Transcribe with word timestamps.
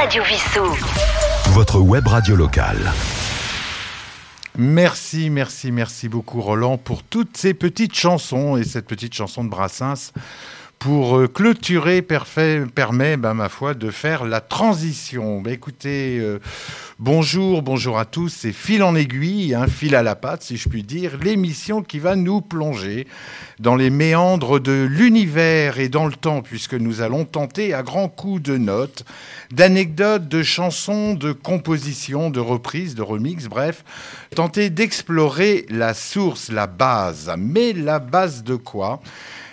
Radio 0.00 0.22
Vissou. 0.22 0.64
Votre 1.50 1.78
web 1.78 2.06
radio 2.06 2.34
locale. 2.34 2.90
Merci, 4.56 5.28
merci, 5.28 5.70
merci 5.72 6.08
beaucoup 6.08 6.40
Roland 6.40 6.78
pour 6.78 7.02
toutes 7.02 7.36
ces 7.36 7.52
petites 7.52 7.94
chansons 7.94 8.56
et 8.56 8.64
cette 8.64 8.86
petite 8.86 9.12
chanson 9.12 9.44
de 9.44 9.50
Brassens 9.50 10.12
pour 10.78 11.18
euh, 11.18 11.28
clôturer 11.28 12.00
permet, 12.00 13.18
ben, 13.18 13.34
ma 13.34 13.50
foi, 13.50 13.74
de 13.74 13.90
faire 13.90 14.24
la 14.24 14.40
transition. 14.40 15.42
Ben, 15.42 15.52
écoutez, 15.52 16.18
euh, 16.18 16.38
bonjour, 17.00 17.62
bonjour 17.62 17.98
à 17.98 18.04
tous. 18.04 18.28
C'est 18.28 18.52
Fil 18.52 18.82
en 18.82 18.94
aiguille, 18.94 19.54
un 19.54 19.66
fil 19.66 19.94
à 19.94 20.02
la 20.02 20.14
patte, 20.14 20.42
si 20.42 20.56
je 20.56 20.68
puis 20.68 20.82
dire, 20.82 21.18
l'émission 21.22 21.82
qui 21.82 21.98
va 21.98 22.14
nous 22.14 22.42
plonger 22.42 23.06
dans 23.58 23.74
les 23.74 23.90
méandres 23.90 24.60
de 24.60 24.86
l'univers 24.88 25.78
et 25.78 25.88
dans 25.88 26.06
le 26.06 26.12
temps, 26.12 26.42
puisque 26.42 26.74
nous 26.74 27.00
allons 27.00 27.24
tenter 27.24 27.74
à 27.74 27.82
grands 27.82 28.08
coups 28.08 28.42
de 28.42 28.58
notes, 28.58 29.04
d'anecdotes, 29.50 30.28
de 30.28 30.42
chansons, 30.42 31.14
de 31.14 31.32
compositions, 31.32 32.30
de 32.30 32.40
reprises, 32.40 32.94
de 32.94 33.02
remix, 33.02 33.46
bref, 33.46 33.84
tenter 34.36 34.70
d'explorer 34.70 35.66
la 35.70 35.94
source, 35.94 36.52
la 36.52 36.66
base. 36.66 37.32
Mais 37.38 37.72
la 37.72 37.98
base 37.98 38.44
de 38.44 38.56
quoi? 38.56 39.00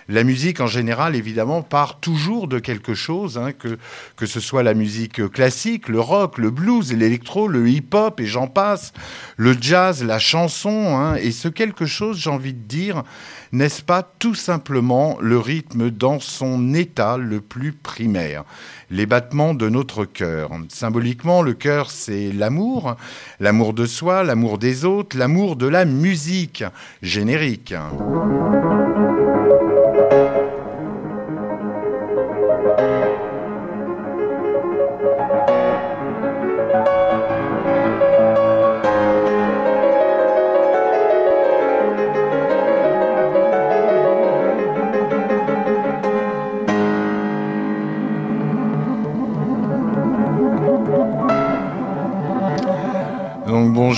La 0.10 0.24
musique, 0.24 0.62
en 0.62 0.68
général, 0.68 1.16
évidemment, 1.16 1.62
part 1.62 2.00
toujours 2.00 2.48
de 2.48 2.60
quelque 2.60 2.94
chose, 2.94 3.38
hein, 3.38 3.52
que, 3.52 3.78
que 4.16 4.26
ce 4.26 4.40
soit 4.40 4.64
la 4.64 4.74
musique 4.74 5.30
classique, 5.30 5.90
le 5.90 6.00
rock, 6.00 6.38
le 6.38 6.50
blues, 6.50 6.94
l'électro, 6.94 7.48
le 7.48 7.70
hip-hop, 7.70 8.20
et 8.20 8.26
j'en 8.26 8.48
passe, 8.48 8.94
le 9.36 9.56
jazz, 9.60 10.04
la 10.04 10.20
chanson. 10.20 10.98
Hein, 10.98 11.16
et 11.16 11.32
ce 11.32 11.48
quelque 11.48 11.86
chose, 11.86 12.18
j'ai 12.20 12.30
envie 12.30 12.54
de 12.54 12.68
dire, 12.68 13.04
n'est-ce 13.52 13.82
pas 13.82 14.04
tout 14.04 14.36
simplement 14.36 15.18
le 15.20 15.38
rythme 15.38 15.90
dans 15.90 16.20
son 16.20 16.74
état 16.74 17.18
le 17.18 17.42
plus 17.42 17.74
primaire 17.74 18.44
les 18.90 19.06
battements 19.06 19.54
de 19.54 19.70
notre 19.70 20.06
cœur. 20.06 20.52
Symboliquement, 20.70 21.42
le 21.42 21.54
cœur, 21.54 21.92
c'est 21.92 22.32
l'amour, 22.32 22.96
l'amour 23.40 23.74
de 23.74 23.86
soi, 23.86 24.24
l'amour 24.24 24.58
des 24.58 24.86
autres, 24.86 25.18
l'amour 25.18 25.56
de 25.56 25.68
la 25.68 25.86
musique 25.86 26.64
générique. 27.02 27.74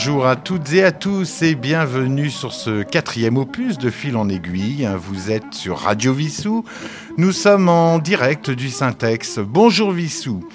Bonjour 0.01 0.27
à 0.27 0.37
toutes 0.37 0.71
et 0.71 0.85
à 0.85 0.93
tous 0.93 1.41
et 1.41 1.55
bienvenue 1.55 2.29
sur 2.29 2.53
ce 2.53 2.83
quatrième 2.83 3.35
opus 3.35 3.77
de 3.77 3.89
Fil 3.89 4.15
en 4.15 4.29
aiguille. 4.29 4.87
Vous 4.97 5.29
êtes 5.29 5.53
sur 5.53 5.77
Radio 5.77 6.13
Vissou. 6.13 6.63
Nous 7.17 7.33
sommes 7.33 7.67
en 7.67 7.99
direct 7.99 8.49
du 8.49 8.69
Syntex. 8.69 9.39
Bonjour 9.39 9.91
Vissou. 9.91 10.47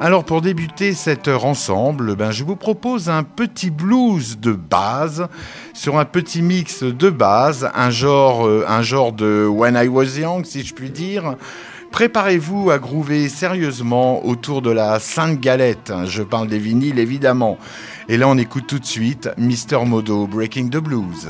Alors 0.00 0.24
pour 0.24 0.40
débuter 0.40 0.94
cette 0.94 1.28
heure 1.28 1.44
ensemble, 1.44 2.16
ben, 2.16 2.32
je 2.32 2.42
vous 2.42 2.56
propose 2.56 3.08
un 3.08 3.22
petit 3.22 3.70
blues 3.70 4.40
de 4.40 4.50
base 4.50 5.28
sur 5.74 6.00
un 6.00 6.04
petit 6.04 6.42
mix 6.42 6.82
de 6.82 7.08
base, 7.08 7.70
un 7.76 7.90
genre, 7.90 8.48
euh, 8.48 8.64
un 8.66 8.82
genre 8.82 9.12
de 9.12 9.46
When 9.46 9.78
I 9.80 9.86
Was 9.86 10.18
Young 10.18 10.44
si 10.44 10.64
je 10.64 10.74
puis 10.74 10.90
dire. 10.90 11.36
Préparez-vous 11.90 12.70
à 12.70 12.78
groover 12.78 13.28
sérieusement 13.28 14.24
autour 14.24 14.62
de 14.62 14.70
la 14.70 15.00
Sainte 15.00 15.40
Galette. 15.40 15.92
Je 16.04 16.22
parle 16.22 16.48
des 16.48 16.58
vinyles 16.58 16.98
évidemment. 16.98 17.58
Et 18.08 18.16
là, 18.16 18.28
on 18.28 18.38
écoute 18.38 18.66
tout 18.66 18.78
de 18.78 18.84
suite 18.84 19.30
Mr. 19.36 19.84
Modo 19.84 20.26
Breaking 20.26 20.68
the 20.68 20.78
Blues. 20.78 21.28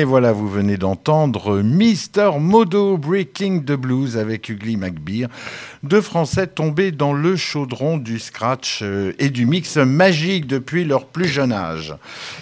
Et 0.00 0.04
voilà, 0.04 0.32
vous 0.32 0.48
venez 0.48 0.78
d'entendre 0.78 1.60
Mr. 1.60 2.38
Modo 2.40 2.96
Breaking 2.96 3.60
the 3.60 3.72
Blues 3.72 4.16
avec 4.16 4.48
Ugly 4.48 4.78
McBeer, 4.78 5.28
deux 5.82 6.00
Français 6.00 6.46
tombés 6.46 6.90
dans 6.90 7.12
le 7.12 7.36
chaudron 7.36 7.98
du 7.98 8.18
scratch 8.18 8.80
euh, 8.80 9.12
et 9.18 9.28
du 9.28 9.44
mix 9.44 9.76
magique 9.76 10.46
depuis 10.46 10.86
leur 10.86 11.04
plus 11.04 11.28
jeune 11.28 11.52
âge. 11.52 11.94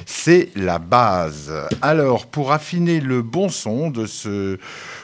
C'est 0.06 0.50
la 0.54 0.78
base. 0.78 1.52
Alors, 1.82 2.26
pour 2.26 2.52
affiner 2.52 3.00
le 3.00 3.22
bon 3.22 3.48
son 3.48 3.90
de 3.90 4.06
ce 4.06 4.58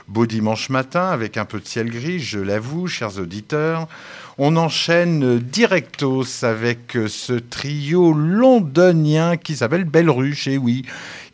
beau 0.07 0.25
dimanche 0.25 0.71
matin 0.71 1.09
avec 1.09 1.37
un 1.37 1.47
peu 1.47 1.59
de 1.59 1.67
ciel 1.67 1.91
gris, 1.91 2.21
je 2.21 2.39
l'avoue, 2.39 2.87
chers 2.87 3.19
auditeurs, 3.19 3.89
on 4.39 4.57
enchaîne 4.57 5.39
directos 5.39 6.43
avec 6.43 6.97
ce 7.09 7.35
trio 7.35 8.13
londonien 8.13 9.37
qui 9.37 9.57
s'appelle 9.57 9.85
Belle 9.85 10.11
Ruche, 10.11 10.49
et 10.49 10.59
oui, 10.59 10.85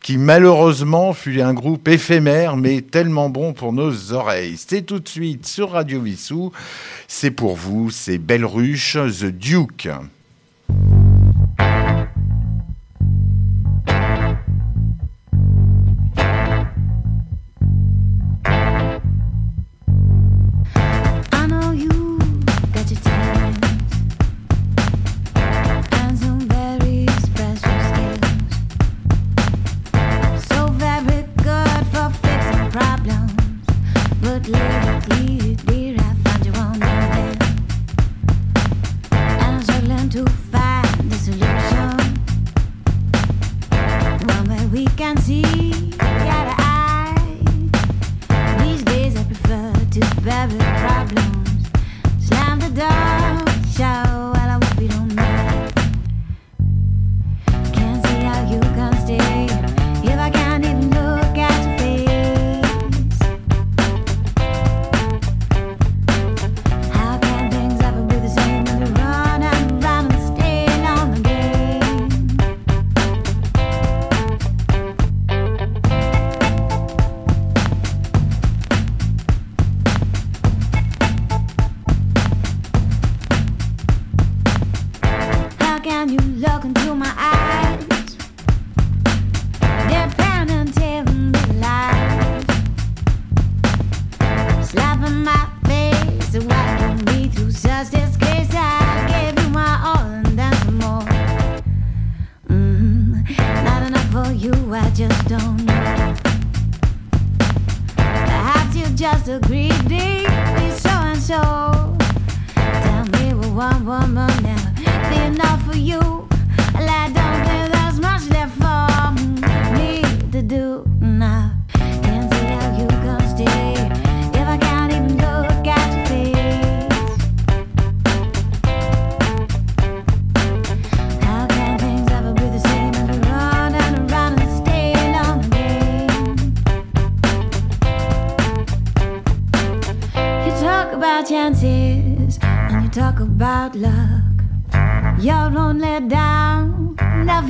qui 0.02 0.18
malheureusement 0.18 1.12
fut 1.12 1.40
un 1.40 1.54
groupe 1.54 1.88
éphémère, 1.88 2.56
mais 2.56 2.80
tellement 2.80 3.30
bon 3.30 3.52
pour 3.52 3.72
nos 3.72 4.12
oreilles. 4.12 4.56
C'est 4.56 4.82
tout 4.82 4.98
de 4.98 5.08
suite 5.08 5.46
sur 5.46 5.72
Radio 5.72 6.00
Vissou. 6.00 6.52
C'est 7.08 7.30
pour 7.30 7.56
vous, 7.56 7.90
c'est 7.90 8.18
Belle 8.18 8.44
Ruche, 8.44 8.94
The 8.94 9.26
Duke. 9.26 9.88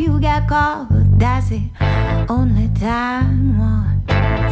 you 0.01 0.21
got 0.21 0.49
caught, 0.49 0.89
that's 1.19 1.51
it. 1.51 1.63
Only 2.29 2.69
time 2.79 3.59
one 3.59 3.81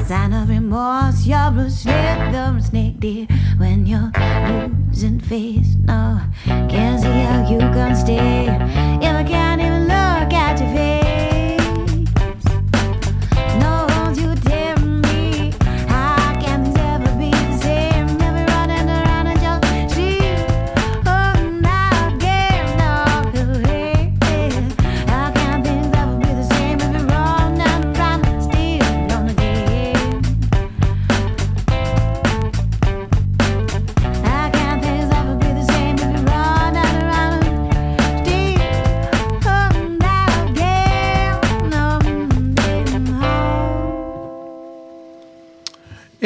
sign 0.05 0.33
of 0.33 0.49
remorse. 0.49 1.27
You're 1.27 1.53
a 1.59 1.71
slither 1.71 2.59
snake, 2.61 3.01
dear. 3.01 3.27
When 3.59 3.87
you're 3.87 4.11
losing 4.49 5.21
face, 5.21 5.75
no, 5.85 6.21
can't 6.45 7.01
see 7.01 7.21
how 7.29 7.51
you 7.51 7.59
can 7.59 7.95
stay. 7.97 8.47
If 9.03 9.15
I 9.15 9.25
can't 9.25 9.61
even. 9.61 9.88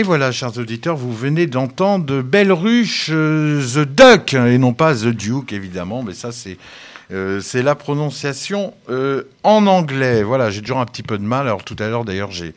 Et 0.03 0.05
voilà, 0.05 0.33
chers 0.33 0.59
auditeurs, 0.59 0.97
vous 0.97 1.15
venez 1.15 1.47
d'entendre 1.47 2.23
Belle 2.23 2.51
Ruche, 2.51 3.11
euh, 3.13 3.63
The 3.63 3.87
Duck, 3.87 4.35
et 4.35 4.59
non 4.59 4.73
pas 4.73 4.97
The 4.97 5.07
Duke, 5.07 5.53
évidemment, 5.53 6.03
mais 6.03 6.13
ça, 6.13 6.33
c'est. 6.33 6.59
Euh, 7.13 7.41
la 7.55 7.77
prononciation 7.77 8.75
euh, 8.91 9.23
en 9.45 9.69
anglais. 9.69 10.25
Voilà, 10.25 10.51
j'ai 10.51 10.61
toujours 10.61 10.81
un 10.81 10.87
petit 10.87 11.05
peu 11.05 11.19
de 11.19 11.23
mal. 11.23 11.47
Alors 11.47 11.63
tout 11.63 11.77
à 11.79 11.87
l'heure, 11.89 12.05
d'ailleurs, 12.05 12.33
j'ai 12.33 12.53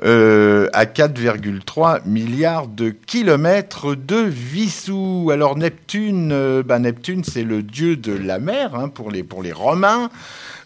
Euh, 0.04 0.68
à 0.74 0.86
4,3 0.86 2.00
milliards 2.08 2.66
de 2.66 2.90
kilomètres 2.90 3.94
de 3.94 4.16
Vissou. 4.16 5.30
Alors 5.32 5.56
Neptune, 5.56 6.32
euh, 6.32 6.64
bah, 6.64 6.80
Neptune 6.80 7.24
c'est 7.24 7.44
le 7.44 7.62
dieu 7.62 7.98
de 7.98 8.12
la 8.12 8.40
mer 8.40 8.74
hein, 8.74 8.90
pour, 8.90 9.12
les, 9.12 9.22
pour 9.22 9.44
les 9.44 9.52
Romains. 9.52 10.10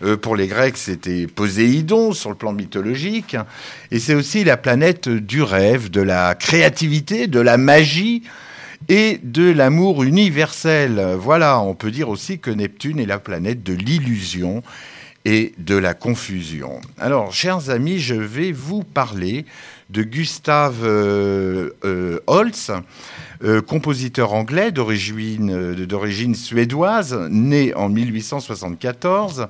Euh, 0.04 0.16
pour 0.16 0.38
les 0.38 0.48
Grecs, 0.48 0.78
c'était 0.78 1.28
Poséidon 1.28 2.14
sur 2.14 2.30
le 2.30 2.38
plan 2.38 2.54
mythologique. 2.54 3.36
Et 3.92 4.00
c'est 4.00 4.14
aussi 4.14 4.46
la 4.46 4.56
planète 4.56 5.10
du 5.10 5.42
rêve, 5.42 5.92
de 5.92 6.02
la 6.02 6.34
créativité, 6.36 7.28
de 7.28 7.42
la 7.42 7.58
magie 7.58 8.24
et 8.88 9.20
de 9.22 9.52
l'amour 9.52 10.04
universel. 10.04 11.16
Voilà, 11.20 11.60
on 11.60 11.76
peut 11.76 11.92
dire 11.92 12.08
aussi 12.08 12.40
que 12.40 12.52
Neptune 12.52 13.00
est 13.00 13.06
la 13.06 13.20
planète 13.20 13.64
de 13.64 13.74
l'illusion 13.74 14.64
et 15.26 15.54
de 15.58 15.76
la 15.76 15.96
confusion. 15.96 16.80
Alors, 17.00 17.34
chers 17.34 17.72
amis, 17.72 18.00
je 18.00 18.14
vais 18.14 18.52
vous 18.52 18.84
parler 18.84 19.46
de 19.90 20.04
Gustav 20.04 20.78
euh, 20.84 21.72
euh, 21.84 22.20
Holst, 22.28 22.72
euh, 23.44 23.62
compositeur 23.62 24.34
anglais 24.34 24.72
d'origine 24.72 26.36
suédoise, 26.36 27.18
né 27.30 27.74
en 27.76 27.90
1874. 27.90 29.48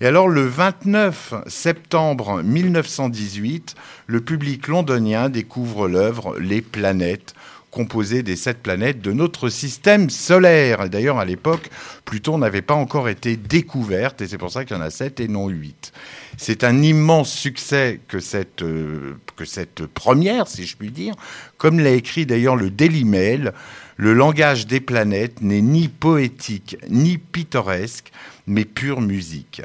Et 0.00 0.06
alors, 0.06 0.28
le 0.28 0.42
29 0.42 1.34
septembre 1.46 2.42
1918, 2.42 3.74
le 4.08 4.20
public 4.20 4.66
londonien 4.66 5.28
découvre 5.28 5.88
l'œuvre 5.88 6.36
Les 6.38 6.60
planètes 6.62 7.34
composé 7.72 8.22
des 8.22 8.36
sept 8.36 8.62
planètes 8.62 9.00
de 9.00 9.12
notre 9.12 9.48
système 9.48 10.10
solaire. 10.10 10.88
D'ailleurs, 10.90 11.18
à 11.18 11.24
l'époque, 11.24 11.70
Pluton 12.04 12.38
n'avait 12.38 12.62
pas 12.62 12.74
encore 12.74 13.08
été 13.08 13.36
découverte, 13.36 14.20
et 14.20 14.28
c'est 14.28 14.38
pour 14.38 14.52
ça 14.52 14.64
qu'il 14.64 14.76
y 14.76 14.78
en 14.78 14.82
a 14.82 14.90
sept 14.90 15.18
et 15.20 15.26
non 15.26 15.48
huit. 15.48 15.92
C'est 16.36 16.64
un 16.64 16.82
immense 16.82 17.32
succès 17.32 17.98
que 18.08 18.20
cette, 18.20 18.62
euh, 18.62 19.16
que 19.36 19.46
cette 19.46 19.86
première, 19.86 20.48
si 20.48 20.66
je 20.66 20.76
puis 20.76 20.90
dire, 20.90 21.14
comme 21.56 21.80
l'a 21.80 21.92
écrit 21.92 22.26
d'ailleurs 22.26 22.56
le 22.56 22.70
Daily 22.70 23.04
Mail, 23.04 23.52
le 23.96 24.12
langage 24.12 24.66
des 24.66 24.80
planètes 24.80 25.40
n'est 25.40 25.62
ni 25.62 25.88
poétique 25.88 26.76
ni 26.90 27.16
pittoresque, 27.16 28.12
mais 28.46 28.66
pure 28.66 29.00
musique. 29.00 29.62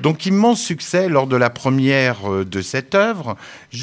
Donc 0.00 0.26
immense 0.26 0.62
succès 0.62 1.08
lors 1.08 1.26
de 1.26 1.34
la 1.34 1.50
première 1.50 2.30
euh, 2.30 2.44
de 2.44 2.62
cette 2.62 2.94
œuvre. 2.94 3.36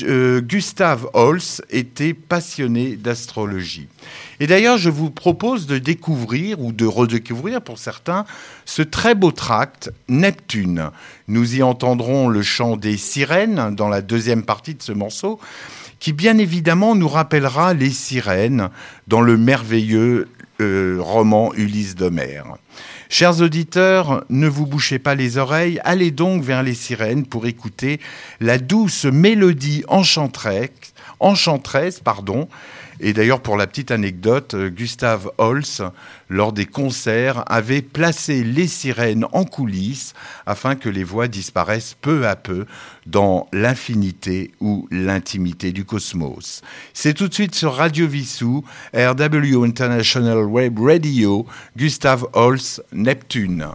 Euh, 0.04 0.40
Gustave 0.40 1.10
Holst 1.14 1.62
était 1.70 2.14
passionné 2.14 2.96
d'astrologie. 2.96 3.90
Et 4.40 4.48
d'ailleurs, 4.48 4.78
je 4.78 4.90
vous 4.90 5.12
propose 5.12 5.68
de 5.68 5.78
découvrir, 5.78 6.62
ou 6.62 6.72
de 6.72 6.86
redécouvrir 6.86 7.62
pour 7.62 7.80
certains, 7.80 8.24
ce 8.64 8.82
très 8.82 9.14
beau 9.14 9.32
tract, 9.32 9.92
Neptune. 10.08 10.90
Nous 11.28 11.58
y 11.58 11.64
entendrons 11.64 12.30
le 12.30 12.42
chant 12.42 12.78
des 12.78 12.96
sirènes 12.96 13.76
dans 13.76 13.90
la 13.90 14.02
deuxième 14.02 14.44
partie 14.44 14.76
de 14.76 14.84
ce 14.84 14.94
morceau, 14.94 15.40
qui 16.00 16.14
bien 16.14 16.38
évidemment 16.38 16.96
nous 16.96 17.10
rappellera 17.10 17.74
les 17.74 17.90
sirènes 17.90 18.70
dans 19.08 19.22
le 19.22 19.36
merveilleux 19.36 20.30
euh, 20.62 20.98
roman 21.02 21.54
Ulysse 21.56 21.96
d'Homère. 21.96 22.56
Chers 23.10 23.42
auditeurs, 23.42 24.26
ne 24.30 24.48
vous 24.48 24.66
bouchez 24.66 24.98
pas 24.98 25.14
les 25.14 25.38
oreilles, 25.38 25.80
allez 25.84 26.10
donc 26.10 26.42
vers 26.42 26.64
les 26.64 26.74
sirènes 26.74 27.26
pour 27.26 27.46
écouter 27.46 28.00
la 28.40 28.58
douce 28.58 29.06
mélodie 29.06 29.84
enchanteresse, 29.88 30.72
et 33.00 33.14
d'ailleurs, 33.14 33.42
pour 33.42 33.58
la 33.58 33.68
petite 33.68 33.92
anecdote, 33.92 34.54
euh, 34.54 34.70
Gustave 34.70 35.32
Holst, 35.38 35.84
lors 36.30 36.54
des 36.54 36.66
concerts, 36.66 37.44
avait 37.48 37.82
placé 37.82 38.44
les 38.44 38.68
sirènes 38.68 39.26
en 39.32 39.44
coulisses 39.44 40.14
afin 40.46 40.76
que 40.76 40.90
les 40.90 41.04
voix 41.04 41.28
disparaissent 41.28 41.96
peu 42.02 42.28
à 42.28 42.36
peu 42.36 42.66
dans 43.06 43.48
l'infinité 43.52 44.52
ou 44.60 44.88
l'intimité 44.92 45.72
du 45.72 45.86
cosmos. 45.86 46.62
C'est 46.94 47.14
tout 47.14 47.28
de 47.28 47.34
suite 47.34 47.56
sur 47.56 47.74
Radio 47.74 48.08
Vissou, 48.08 48.64
RW 48.94 49.64
International 49.64 50.40
Web 50.40 50.80
Radio, 50.80 51.46
Gustave 51.76 52.28
Holst, 52.34 52.84
Neptune. 52.94 53.68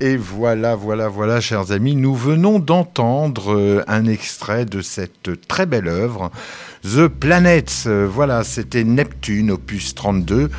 Et 0.00 0.16
voilà, 0.16 0.76
voilà, 0.76 1.08
voilà, 1.08 1.40
chers 1.40 1.72
amis, 1.72 1.96
nous 1.96 2.14
venons 2.14 2.60
d'entendre 2.60 3.52
euh, 3.52 3.82
un 3.88 4.06
extrait 4.06 4.64
de 4.64 4.80
cette 4.80 5.48
très 5.48 5.66
belle 5.66 5.88
œuvre, 5.88 6.30
The 6.84 7.08
Planets. 7.08 7.88
Euh, 7.88 8.06
voilà, 8.08 8.44
c'était 8.44 8.84
Neptune, 8.84 9.50
opus 9.50 9.96
32, 9.96 10.50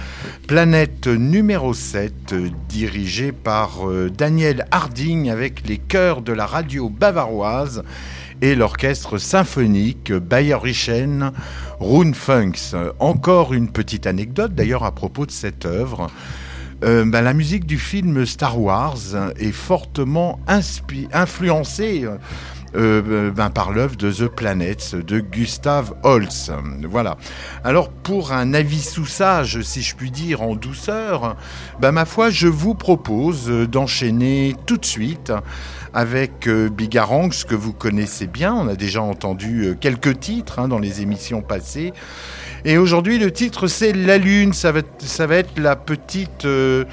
planète 0.46 1.08
numéro 1.08 1.74
7, 1.74 2.36
dirigée 2.68 3.32
par 3.32 3.90
euh, 3.90 4.10
Daniel 4.10 4.66
Harding 4.72 5.30
avec 5.30 5.66
les 5.66 5.78
chœurs 5.78 6.22
de 6.22 6.34
la 6.34 6.46
radio 6.46 6.90
bavaroise 6.90 7.86
et 8.42 8.56
l'orchestre 8.56 9.18
symphonique 9.20 10.12
Bayerichen 10.12 11.32
Rundfunks. 11.80 12.76
Encore 13.00 13.54
une 13.54 13.72
petite 13.72 14.06
anecdote 14.06 14.54
d'ailleurs 14.54 14.84
à 14.84 14.92
propos 14.92 15.26
de 15.26 15.32
cette 15.32 15.66
œuvre. 15.66 16.10
Euh, 16.84 17.04
bah, 17.06 17.22
la 17.22 17.34
musique 17.34 17.66
du 17.66 17.78
film 17.78 18.26
Star 18.26 18.60
Wars 18.60 18.98
est 19.38 19.52
fortement 19.52 20.40
influencée 20.48 22.06
euh, 22.06 22.18
euh, 22.76 23.32
ben, 23.32 23.50
par 23.50 23.72
l'œuvre 23.72 23.98
de 23.98 24.12
The 24.12 24.28
Planets 24.28 24.96
de 24.96 25.20
Gustav 25.20 25.94
Holst. 26.04 26.52
Voilà. 26.90 27.18
Alors 27.64 27.90
pour 27.90 28.32
un 28.32 28.54
avis 28.54 28.82
sous 28.82 29.06
sage, 29.06 29.62
si 29.62 29.82
je 29.82 29.96
puis 29.96 30.12
dire, 30.12 30.42
en 30.42 30.56
douceur, 30.56 31.36
ben, 31.82 31.92
ma 31.92 32.06
foi, 32.06 32.30
je 32.30 32.48
vous 32.48 32.76
propose 32.76 33.48
d'enchaîner 33.48 34.56
tout 34.66 34.78
de 34.78 34.86
suite 34.86 35.34
avec 35.94 36.48
Bigaranx 36.50 37.44
que 37.44 37.56
vous 37.56 37.74
connaissez 37.74 38.28
bien. 38.28 38.54
On 38.54 38.68
a 38.68 38.76
déjà 38.76 39.02
entendu 39.02 39.76
quelques 39.80 40.20
titres 40.20 40.60
hein, 40.60 40.68
dans 40.68 40.80
les 40.80 41.02
émissions 41.02 41.42
passées. 41.42 41.94
Et 42.66 42.78
aujourd'hui, 42.78 43.20
le 43.20 43.32
titre, 43.32 43.68
c'est 43.68 43.94
La 43.94 44.18
Lune. 44.18 44.52
Ça 44.54 44.72
va, 44.72 45.36
être 45.36 45.60
la 45.60 45.76
petite, 45.76 46.44
euh, 46.44 46.84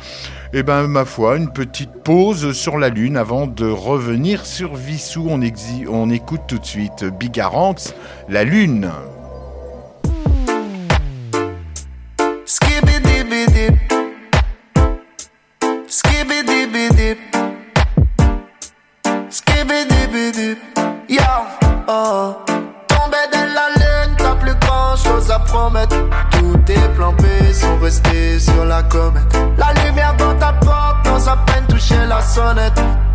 eh 0.52 0.62
ben, 0.62 0.87
ma 0.87 1.04
foi, 1.04 1.37
une 1.37 1.52
petite 1.52 1.90
pause 2.04 2.52
sur 2.52 2.78
la 2.78 2.88
Lune 2.88 3.16
avant 3.16 3.46
de 3.46 3.66
revenir 3.66 4.46
sur 4.46 4.76
Vissou. 4.76 5.28
On, 5.28 6.11
écoute 6.11 6.42
tout 6.46 6.59
de 6.59 6.64
suite 6.64 7.04
Bigarantz, 7.04 7.94
La 8.28 8.44
Lune. 8.44 8.90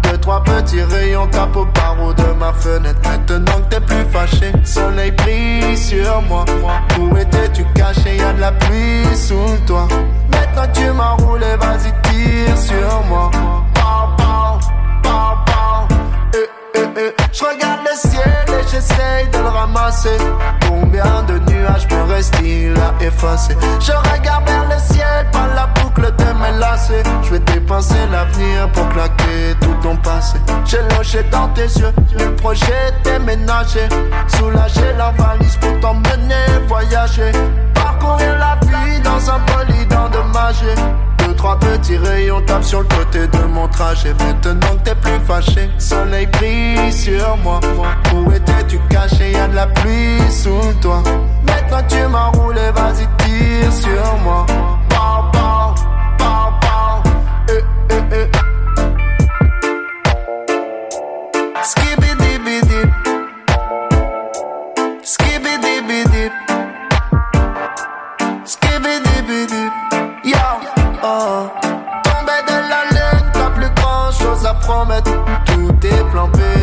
Deux, 0.03 0.17
trois 0.17 0.43
petits 0.43 0.81
rayons 0.81 1.27
tapent 1.27 1.55
au 1.55 1.65
barreau 1.65 2.13
de 2.13 2.33
ma 2.39 2.53
fenêtre. 2.53 2.99
Maintenant 3.03 3.61
que 3.61 3.75
t'es 3.75 3.81
plus 3.81 4.05
fâché, 4.11 4.51
soleil 4.63 5.11
brille 5.11 5.77
sur 5.77 6.21
moi. 6.23 6.43
Où 6.99 7.15
étais-tu 7.17 7.63
caché? 7.75 8.17
Y'a 8.17 8.33
de 8.33 8.41
la 8.41 8.51
pluie 8.51 9.15
sous 9.15 9.57
toi. 9.67 9.87
Maintenant 10.31 10.71
tu 10.73 10.91
m'as 10.91 11.11
roulé, 11.11 11.55
vas-y, 11.59 11.93
tire 12.09 12.57
sur 12.57 13.03
moi. 13.07 13.29
Je 16.95 17.43
regarde 17.43 17.81
le 17.89 17.95
ciel 17.95 18.45
et 18.47 18.67
j'essaye 18.69 19.27
de 19.31 19.37
le 19.37 19.47
ramasser. 19.47 20.17
Combien 20.67 21.23
de 21.23 21.39
nuages 21.51 21.87
me 21.89 22.13
reste-t-il 22.13 22.73
à 22.77 23.03
effacer? 23.03 23.55
Je 23.79 23.91
regarde 23.91 24.47
vers 24.47 24.65
le 24.65 24.93
ciel 24.93 25.27
par 25.31 25.47
la 25.55 25.67
boucle 25.67 26.13
de 26.13 26.23
mes 26.39 26.59
lacets. 26.59 27.03
Je 27.23 27.31
vais 27.31 27.39
dépenser 27.39 27.95
l'avenir 28.11 28.69
pour 28.73 28.89
claquer 28.89 29.55
tout 29.61 29.75
ton 29.81 29.95
passé. 29.97 30.37
J'ai 30.65 30.81
logé 30.95 31.23
dans 31.31 31.47
tes 31.49 31.63
yeux 31.63 31.93
le 32.17 32.35
projet 32.35 32.91
déménager. 33.03 33.87
Soulager 34.27 34.93
la 34.97 35.11
valise 35.11 35.55
pour 35.57 35.79
t'emmener 35.79 36.45
voyager. 36.67 37.31
Parcourir 37.73 38.37
la 38.37 38.57
vie 38.65 38.99
dans 39.01 39.31
un 39.31 39.39
bolide 39.39 39.93
endommagé 39.93 40.75
trois 41.41 41.57
petits 41.57 41.97
rayons 41.97 42.39
tapent 42.41 42.63
sur 42.63 42.81
le 42.81 42.87
côté 42.87 43.25
de 43.25 43.43
mon 43.45 43.67
trajet. 43.67 44.13
Maintenant 44.13 44.75
que 44.77 44.89
t'es 44.89 44.95
plus 44.95 45.19
fâché, 45.25 45.71
soleil 45.79 46.27
brille 46.27 46.93
sur 46.93 47.35
moi. 47.37 47.59
Où 48.13 48.31
étais-tu 48.31 48.79
caché? 48.91 49.31
Y'a 49.31 49.47
de 49.47 49.55
la 49.55 49.65
pluie 49.65 50.21
sous 50.29 50.71
toi. 50.81 51.01
Maintenant 51.47 51.83
tu 51.87 52.07
m'as 52.07 52.27
roulé, 52.27 52.69
vas-y 52.75 53.07
tire 53.23 53.73
sur 53.73 54.17
moi. 54.23 54.45
Pow, 54.89 55.31
pow, 55.33 55.73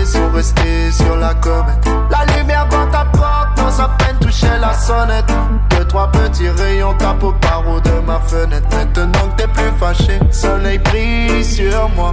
sont 0.08 0.30
restés 0.32 0.90
sur 0.90 1.16
la 1.16 1.34
comète. 1.34 1.84
La 2.10 2.24
lumière 2.34 2.66
dans 2.68 2.86
ta 2.86 3.04
porte, 3.04 3.56
dans 3.56 3.84
à 3.84 3.88
peine 3.98 4.16
toucher 4.20 4.58
la 4.60 4.72
sonnette. 4.72 5.30
Deux, 5.70 5.84
trois 5.84 6.10
petits 6.10 6.48
rayons 6.48 6.94
tapent 6.94 7.22
au 7.22 7.32
barreau 7.32 7.80
de 7.80 8.00
ma 8.06 8.18
fenêtre. 8.20 8.68
Maintenant 8.72 9.28
que 9.28 9.42
t'es 9.42 9.48
plus 9.48 9.72
fâché, 9.78 10.18
soleil 10.30 10.78
brille 10.78 11.44
sur 11.44 11.88
moi. 11.90 12.12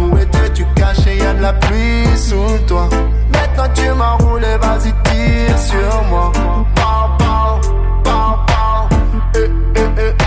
Où 0.00 0.16
étais-tu 0.16 0.64
caché? 0.76 1.16
Y'a 1.16 1.34
de 1.34 1.42
la 1.42 1.52
pluie 1.54 2.16
sous 2.16 2.58
toi. 2.66 2.88
Maintenant 3.32 3.72
tu 3.74 3.90
m'as 3.90 4.16
roulé, 4.24 4.56
vas-y 4.60 4.92
tire 5.04 5.58
sur 5.58 6.02
moi. 6.08 6.32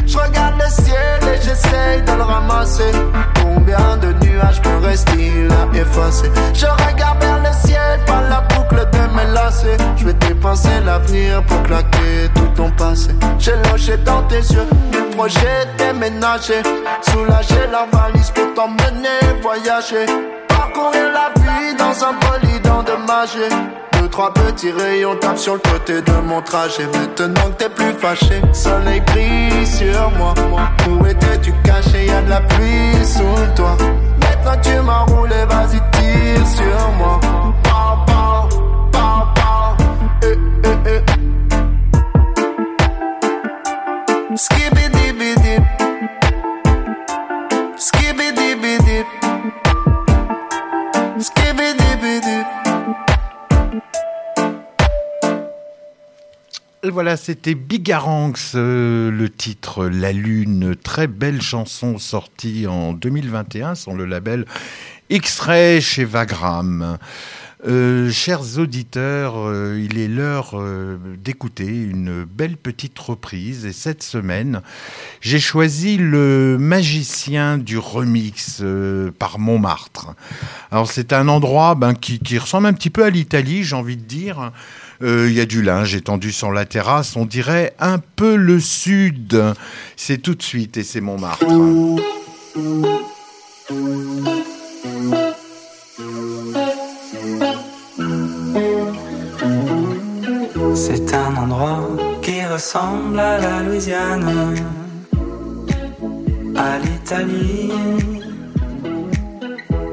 Je 0.06 0.18
regarde 0.18 0.56
le 0.60 0.70
ciel 0.70 1.20
et 1.34 1.42
j'essaye 1.42 2.02
de 2.04 2.12
le 2.12 2.24
ramasser. 2.24 2.92
De 3.66 4.14
nuages 4.24 4.62
à 4.64 5.76
effacer 5.76 6.32
Je 6.54 6.68
regarde 6.68 7.20
vers 7.20 7.40
le 7.40 7.68
ciel 7.68 8.00
par 8.06 8.22
la 8.30 8.42
boucle 8.42 8.76
de 8.76 9.16
mes 9.16 9.34
lacets. 9.34 9.78
Je 9.98 10.06
vais 10.06 10.14
dépenser 10.14 10.70
l'avenir 10.86 11.42
pour 11.48 11.64
claquer 11.64 12.30
tout 12.36 12.48
ton 12.56 12.70
passé. 12.70 13.10
J'ai 13.40 13.56
logé 13.72 13.98
dans 13.98 14.22
tes 14.28 14.36
yeux 14.36 14.68
le 14.94 15.16
projet 15.16 15.66
déménager. 15.80 16.62
Soulager 17.02 17.66
la 17.72 17.88
valise 17.92 18.30
pour 18.30 18.54
t'emmener 18.54 19.42
voyager. 19.42 20.06
Parcourir 20.48 21.12
la 21.12 21.42
vie 21.42 21.76
dans 21.76 22.06
un 22.06 22.14
bolide 22.14 22.68
endommagé 22.68 23.50
trois 24.10 24.34
petits 24.34 24.72
rayons 24.72 25.16
tapent 25.16 25.38
sur 25.38 25.54
le 25.54 25.60
côté 25.60 26.02
de 26.02 26.12
mon 26.28 26.42
trajet. 26.42 26.86
Maintenant 26.88 27.50
que 27.52 27.64
t'es 27.64 27.70
plus 27.70 27.94
fâché, 27.94 28.42
soleil 28.54 29.02
brille 29.02 29.66
sur 29.66 30.12
moi. 30.18 30.34
Où 30.90 31.06
étais-tu 31.06 31.54
caché? 31.64 32.06
Y'a 32.06 32.22
de 32.22 32.30
la 32.30 32.42
pluie 32.42 33.06
sous 33.06 33.54
toi. 33.56 33.78
Maintenant 34.22 34.62
tu 34.62 34.80
m'as 34.82 35.06
roulé, 35.06 35.46
vas-y 35.50 35.80
tire 35.92 36.48
sur 36.48 36.92
moi. 36.98 37.20
Pow. 37.64 38.50
Eh, 40.24 40.38
eh, 40.64 40.90
eh. 40.90 41.16
Voilà, 56.92 57.18
c'était 57.18 57.56
Bigaranx, 57.56 58.52
euh, 58.54 59.10
le 59.10 59.30
titre 59.30 59.88
La 59.88 60.12
Lune, 60.12 60.76
très 60.76 61.08
belle 61.08 61.42
chanson 61.42 61.98
sortie 61.98 62.68
en 62.68 62.94
2021 62.94 63.74
sur 63.74 63.94
le 63.94 64.06
label 64.06 64.46
X-Ray 65.10 65.82
chez 65.82 66.06
Vagram. 66.06 66.98
Euh, 67.68 68.12
chers 68.12 68.60
auditeurs, 68.60 69.34
euh, 69.38 69.82
il 69.84 69.98
est 69.98 70.08
l'heure 70.08 70.62
d'écouter 71.18 71.66
une 71.66 72.24
belle 72.24 72.58
petite 72.58 73.00
reprise 73.00 73.66
et 73.66 73.74
cette 73.74 74.04
semaine, 74.04 74.62
j'ai 75.22 75.40
choisi 75.40 75.98
le 75.98 76.58
magicien 76.60 77.58
du 77.58 77.80
remix 77.80 78.62
par 79.18 79.40
Montmartre. 79.40 80.14
Alors 80.72 80.92
c'est 80.92 81.14
un 81.14 81.30
endroit 81.30 81.74
ben, 81.74 81.96
qui 81.96 82.38
ressemble 82.38 82.68
un 82.68 82.74
petit 82.74 82.92
peu 82.92 83.04
à 83.06 83.10
l'Italie, 83.10 83.64
j'ai 83.64 83.76
envie 83.76 83.98
de 83.98 84.04
dire. 84.04 84.52
Il 85.02 85.08
euh, 85.08 85.32
y 85.32 85.42
a 85.42 85.46
du 85.46 85.62
linge 85.62 85.94
étendu 85.94 86.32
sur 86.32 86.52
la 86.52 86.66
terrasse. 86.66 87.16
On 87.16 87.26
dirait 87.26 87.74
un 87.80 88.00
peu 88.00 88.36
le 88.36 88.60
sud. 88.60 89.42
C'est 89.96 90.20
tout 90.20 90.36
de 90.36 90.44
suite 90.44 90.78
et 90.78 90.84
c'est 90.84 91.02
Montmartre. 91.02 91.46
C'est 100.76 101.14
un 101.14 101.36
endroit 101.36 101.90
qui 102.22 102.44
ressemble 102.46 103.20
à 103.20 103.38
la 103.38 103.64
Louisiane, 103.64 104.56
à 106.56 106.78
l'Italie 106.80 107.72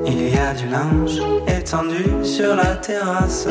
Il 0.07 0.29
y 0.29 0.39
a 0.39 0.55
du 0.55 0.69
linge 0.69 1.21
étendu 1.47 2.05
sur 2.25 2.55
la 2.55 2.77
terrasse. 2.77 3.49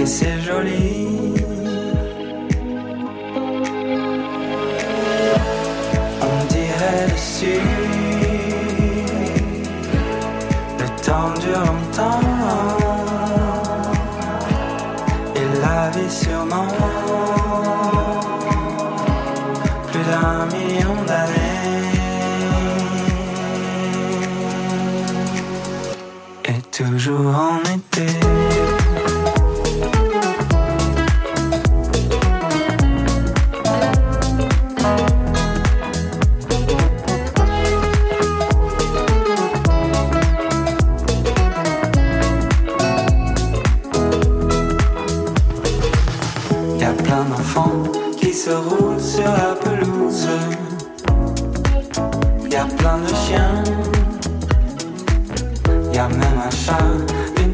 Et 0.00 0.06
c'est 0.06 0.40
joli. 0.40 1.17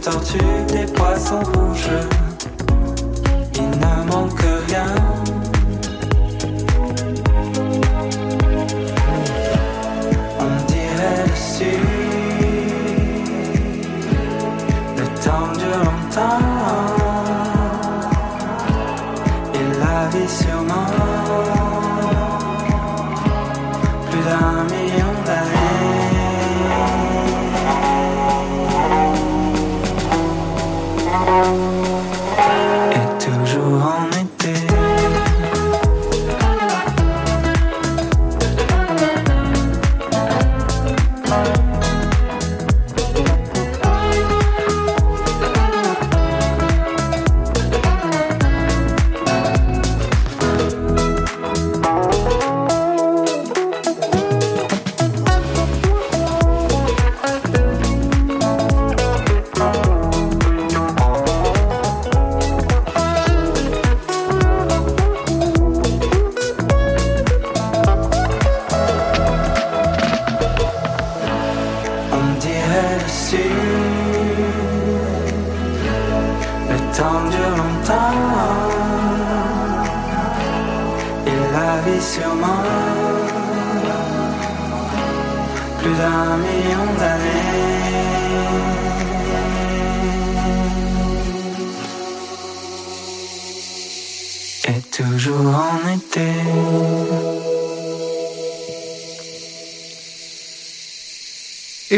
Une 0.07 0.13
tortue, 0.13 0.39
des 0.69 0.93
poissons 0.93 1.41
rouges. 1.41 2.24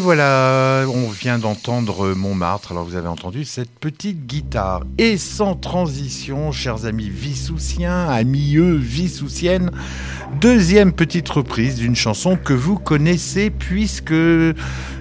Voilà, 0.06 0.84
on 0.86 1.08
vient 1.08 1.36
d'entendre 1.36 2.14
Montmartre. 2.14 2.70
Alors 2.70 2.84
vous 2.84 2.94
avez 2.94 3.08
entendu 3.08 3.44
cette 3.44 3.72
petite 3.72 4.24
guitare. 4.24 4.84
Et 4.98 5.16
sans 5.18 5.56
transition, 5.56 6.52
chers 6.52 6.84
amis 6.84 7.10
vissoussiens, 7.10 8.08
amis 8.08 8.54
eux 8.54 8.76
vissoussiennes, 8.76 9.72
deuxième 10.40 10.92
petite 10.92 11.28
reprise 11.28 11.76
d'une 11.76 11.96
chanson 11.96 12.36
que 12.36 12.52
vous 12.52 12.78
connaissez 12.78 13.50
puisque 13.50 14.12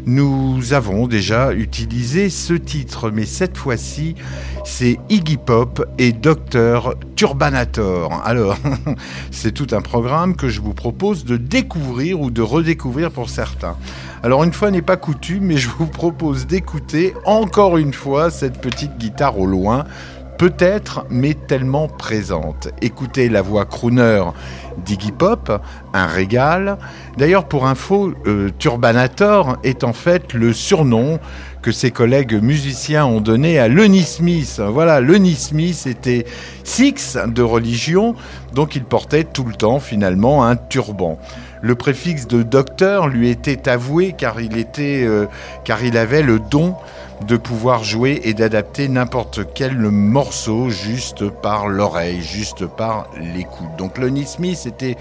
nous 0.06 0.74
avons 0.74 1.08
déjà 1.08 1.52
utilisé 1.54 2.30
ce 2.30 2.54
titre. 2.54 3.10
Mais 3.12 3.26
cette 3.26 3.58
fois-ci, 3.58 4.16
c'est 4.64 4.98
Iggy 5.10 5.38
Pop 5.38 5.86
et 5.98 6.14
Dr 6.14 6.96
Turbanator. 7.16 8.22
Alors, 8.24 8.58
c'est 9.32 9.52
tout 9.52 9.68
un 9.72 9.82
programme 9.82 10.36
que 10.36 10.48
je 10.48 10.62
vous 10.62 10.74
propose 10.74 11.26
de 11.26 11.38
découvrir 11.38 12.22
ou 12.22 12.32
de 12.32 12.42
redécouvrir 12.42 13.12
pour 13.12 13.30
certains. 13.30 13.76
Alors 14.24 14.44
une 14.44 14.54
fois 14.54 14.72
n'est 14.72 14.82
pas 14.82 14.98
coutume, 14.98 15.44
mais 15.44 15.58
je 15.58 15.70
vous 15.70 15.86
propose 15.86 16.48
d'écouter 16.48 17.14
encore 17.26 17.78
une 17.78 17.94
fois 17.94 18.32
cette 18.32 18.60
petite 18.60 18.98
guitare 18.98 19.38
au 19.38 19.46
loin, 19.46 19.84
peut-être, 20.38 21.06
mais 21.10 21.34
tellement 21.34 21.88
présente. 21.88 22.70
Écoutez 22.82 23.30
la 23.30 23.42
voix 23.42 23.66
crooner 23.66 24.24
d'Iggy 24.78 25.12
Pop, 25.12 25.62
un 25.94 26.06
régal. 26.06 26.78
D'ailleurs, 27.18 27.46
pour 27.46 27.68
info, 27.68 28.14
euh, 28.28 28.50
Turbanator 28.60 29.58
est 29.64 29.84
en 29.84 29.94
fait 29.94 30.34
le 30.34 30.54
surnom 30.54 31.20
que 31.62 31.72
ses 31.72 31.90
collègues 31.90 32.40
musiciens 32.42 33.06
ont 33.06 33.22
donné 33.22 33.58
à 33.58 33.68
Lenny 33.68 34.04
Smith. 34.04 34.62
Voilà, 34.64 35.02
Lenny 35.02 35.34
Smith 35.34 35.88
était 35.88 36.26
six 36.64 37.18
de 37.28 37.42
religion, 37.42 38.16
donc 38.54 38.76
il 38.76 38.84
portait 38.84 39.24
tout 39.24 39.46
le 39.46 39.54
temps 39.54 39.80
finalement 39.80 40.46
un 40.46 40.56
turban. 40.56 41.18
Le 41.62 41.74
préfixe 41.74 42.28
de 42.28 42.44
docteur 42.44 43.08
lui 43.08 43.30
était 43.30 43.68
avoué 43.68 44.14
car 44.16 44.40
il, 44.40 44.58
était, 44.58 45.04
euh, 45.04 45.26
car 45.64 45.84
il 45.84 45.98
avait 45.98 46.22
le 46.22 46.38
don 46.38 46.76
de 47.22 47.38
pouvoir 47.38 47.84
jouer 47.84 48.22
et 48.24 48.34
d'adapter 48.34 48.88
n'importe 48.88 49.42
quel 49.54 49.78
morceau 49.78 50.70
juste 50.70 51.30
par 51.30 51.68
l'oreille, 51.68 52.22
juste 52.22 52.66
par 52.66 53.08
l'écoute. 53.18 53.76
Donc 53.78 53.98
Lenny 53.98 54.26
Smith 54.26 54.66
était 54.66 54.98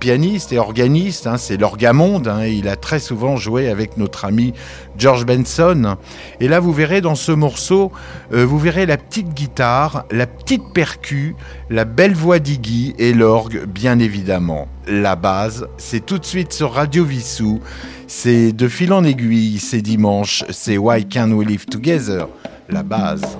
pianiste 0.00 0.52
et 0.52 0.58
organiste, 0.58 1.26
hein, 1.26 1.36
c'est 1.36 1.56
l'orgamonde, 1.56 2.26
hein, 2.26 2.42
et 2.42 2.52
il 2.52 2.66
a 2.68 2.74
très 2.74 2.98
souvent 2.98 3.36
joué 3.36 3.68
avec 3.68 3.96
notre 3.98 4.24
ami 4.24 4.54
George 4.98 5.24
Benson. 5.26 5.96
Et 6.40 6.48
là, 6.48 6.58
vous 6.58 6.72
verrez 6.72 7.00
dans 7.00 7.14
ce 7.14 7.30
morceau, 7.30 7.92
euh, 8.32 8.44
vous 8.44 8.58
verrez 8.58 8.86
la 8.86 8.96
petite 8.96 9.34
guitare, 9.34 10.06
la 10.10 10.26
petite 10.26 10.72
percu, 10.72 11.36
la 11.68 11.84
belle 11.84 12.14
voix 12.14 12.38
d'Iggy 12.38 12.94
et 12.98 13.12
l'orgue, 13.12 13.66
bien 13.66 13.98
évidemment. 13.98 14.66
La 14.88 15.14
base, 15.14 15.68
c'est 15.76 16.04
tout 16.04 16.18
de 16.18 16.24
suite 16.24 16.52
sur 16.52 16.72
Radio 16.72 17.04
Vissou. 17.04 17.60
C'est 18.08 18.52
de 18.52 18.66
fil 18.66 18.92
en 18.92 19.04
aiguille, 19.04 19.58
c'est 19.60 19.82
dimanche, 19.82 20.44
c'est 20.50 20.78
Why 20.78 21.06
Can't 21.06 21.30
We 21.30 21.46
Live 21.46 21.66
Together, 21.66 22.26
la 22.68 22.82
base. 22.82 23.38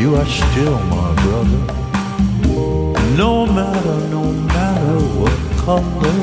you 0.00 0.16
are 0.16 0.24
still 0.24 0.78
my 0.96 1.14
brother. 1.22 1.62
No 3.18 3.44
matter, 3.44 3.98
no 4.08 4.32
matter 4.32 4.98
what 5.20 5.38
color, 5.58 6.16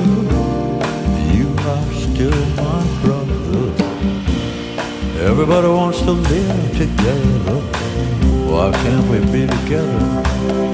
you 1.37 1.47
are 1.73 1.89
still 1.93 2.41
my 2.61 2.81
brother. 3.03 3.65
Everybody 5.29 5.67
wants 5.67 5.99
to 6.01 6.11
live 6.11 6.71
together. 6.81 7.59
Why 8.49 8.71
can't 8.71 9.07
we 9.11 9.19
be 9.31 9.45
together? 9.45 10.66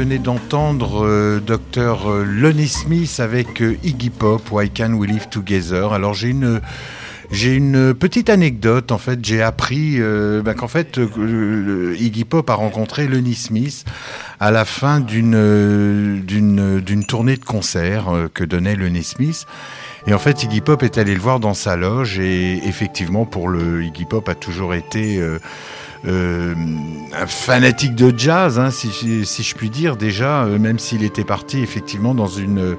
Venez 0.00 0.18
d'entendre 0.18 1.04
euh, 1.04 1.40
Dr 1.40 2.10
euh, 2.10 2.24
Lonnie 2.24 2.68
Smith 2.68 3.20
avec 3.20 3.60
euh, 3.60 3.76
Iggy 3.84 4.08
Pop, 4.08 4.40
Why 4.50 4.70
Can't 4.70 4.94
We 4.94 5.10
Live 5.10 5.28
Together. 5.28 5.92
Alors 5.92 6.14
j'ai 6.14 6.28
une 6.28 6.62
une 7.30 7.92
petite 7.92 8.30
anecdote 8.30 8.92
en 8.92 8.98
fait. 8.98 9.22
J'ai 9.22 9.42
appris 9.42 9.96
euh, 9.98 10.40
bah, 10.40 10.54
qu'en 10.54 10.68
fait 10.68 10.96
euh, 10.96 11.94
Iggy 12.00 12.24
Pop 12.24 12.48
a 12.48 12.54
rencontré 12.54 13.08
Lonnie 13.08 13.34
Smith 13.34 13.84
à 14.40 14.50
la 14.50 14.64
fin 14.64 15.00
d'une 15.00 16.24
tournée 17.06 17.36
de 17.36 17.44
concert 17.44 18.06
que 18.32 18.42
donnait 18.42 18.76
Lonnie 18.76 19.04
Smith. 19.04 19.44
Et 20.06 20.14
en 20.14 20.18
fait, 20.18 20.44
Iggy 20.44 20.62
Pop 20.62 20.82
est 20.82 20.96
allé 20.96 21.12
le 21.12 21.20
voir 21.20 21.40
dans 21.40 21.52
sa 21.52 21.76
loge 21.76 22.18
et 22.18 22.66
effectivement, 22.66 23.26
pour 23.26 23.48
le 23.48 23.84
Iggy 23.84 24.06
Pop 24.06 24.30
a 24.30 24.34
toujours 24.34 24.72
été 24.72 25.22
euh, 26.06 26.54
un 27.12 27.26
fanatique 27.26 27.94
de 27.94 28.16
jazz, 28.16 28.58
hein, 28.58 28.70
si 28.70 28.90
je 28.90 29.54
puis 29.54 29.70
dire 29.70 29.96
déjà, 29.96 30.44
euh, 30.44 30.58
même 30.58 30.78
s'il 30.78 31.02
était 31.04 31.24
parti 31.24 31.60
effectivement 31.60 32.14
dans 32.14 32.28
une 32.28 32.76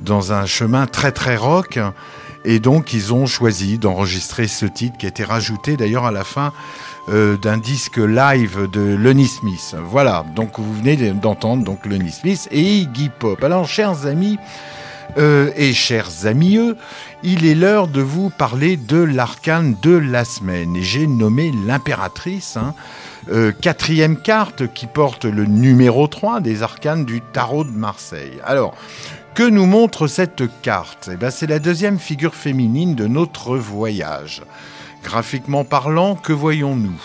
dans 0.00 0.32
un 0.32 0.46
chemin 0.46 0.86
très 0.86 1.12
très 1.12 1.36
rock. 1.36 1.78
Et 2.44 2.60
donc 2.60 2.92
ils 2.92 3.12
ont 3.12 3.26
choisi 3.26 3.76
d'enregistrer 3.76 4.46
ce 4.46 4.66
titre 4.66 4.96
qui 4.96 5.06
a 5.06 5.08
été 5.08 5.24
rajouté 5.24 5.76
d'ailleurs 5.76 6.04
à 6.04 6.12
la 6.12 6.22
fin 6.22 6.52
euh, 7.08 7.36
d'un 7.36 7.58
disque 7.58 7.98
live 7.98 8.68
de 8.72 8.94
Lenny 8.94 9.26
Smith. 9.26 9.74
Voilà, 9.82 10.24
donc 10.36 10.58
vous 10.58 10.74
venez 10.74 10.96
d'entendre 11.10 11.64
donc 11.64 11.84
Lenny 11.86 12.12
Smith 12.12 12.48
et 12.52 12.62
Iggy 12.62 13.10
Pop. 13.18 13.42
Alors 13.42 13.66
chers 13.68 14.06
amis 14.06 14.38
euh, 15.18 15.50
et 15.56 15.72
chers 15.72 16.26
amis, 16.26 16.56
eux, 16.56 16.76
il 17.22 17.46
est 17.46 17.54
l'heure 17.54 17.88
de 17.88 18.00
vous 18.00 18.30
parler 18.30 18.76
de 18.76 18.98
l'arcane 18.98 19.76
de 19.82 19.96
la 19.96 20.24
semaine. 20.24 20.76
Et 20.76 20.82
j'ai 20.82 21.06
nommé 21.06 21.52
l'impératrice, 21.66 22.56
hein, 22.56 22.74
euh, 23.30 23.52
quatrième 23.52 24.16
carte 24.16 24.72
qui 24.72 24.86
porte 24.86 25.24
le 25.24 25.44
numéro 25.44 26.06
3 26.06 26.40
des 26.40 26.62
arcanes 26.62 27.04
du 27.04 27.20
tarot 27.20 27.64
de 27.64 27.70
Marseille. 27.70 28.38
Alors, 28.44 28.74
que 29.34 29.42
nous 29.42 29.66
montre 29.66 30.06
cette 30.06 30.44
carte? 30.62 31.10
Eh 31.12 31.16
ben, 31.16 31.30
C'est 31.30 31.46
la 31.46 31.58
deuxième 31.58 31.98
figure 31.98 32.34
féminine 32.34 32.94
de 32.94 33.06
notre 33.06 33.56
voyage. 33.56 34.42
Graphiquement 35.02 35.64
parlant, 35.64 36.14
que 36.14 36.32
voyons-nous? 36.32 37.00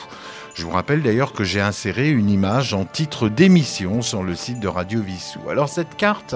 Je 0.54 0.64
vous 0.64 0.72
rappelle 0.72 1.02
d'ailleurs 1.02 1.34
que 1.34 1.44
j'ai 1.44 1.62
inséré 1.62 2.10
une 2.10 2.30
image 2.30 2.74
en 2.74 2.86
titre 2.86 3.30
d'émission 3.30 4.02
sur 4.02 4.22
le 4.22 4.36
site 4.36 4.60
de 4.60 4.68
Radio 4.68 5.02
Vissou. 5.02 5.40
Alors 5.50 5.70
cette 5.70 5.96
carte 5.96 6.36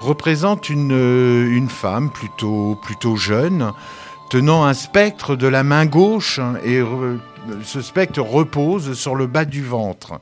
représente 0.00 0.70
une, 0.70 0.92
euh, 0.92 1.48
une 1.50 1.68
femme 1.68 2.10
plutôt, 2.10 2.78
plutôt 2.82 3.16
jeune, 3.16 3.72
tenant 4.30 4.64
un 4.64 4.74
spectre 4.74 5.36
de 5.36 5.46
la 5.46 5.62
main 5.62 5.86
gauche, 5.86 6.40
et 6.64 6.80
ce 7.64 7.80
spectre 7.82 8.20
repose 8.20 8.94
sur 8.94 9.14
le 9.14 9.26
bas 9.26 9.44
du 9.44 9.64
ventre. 9.64 10.20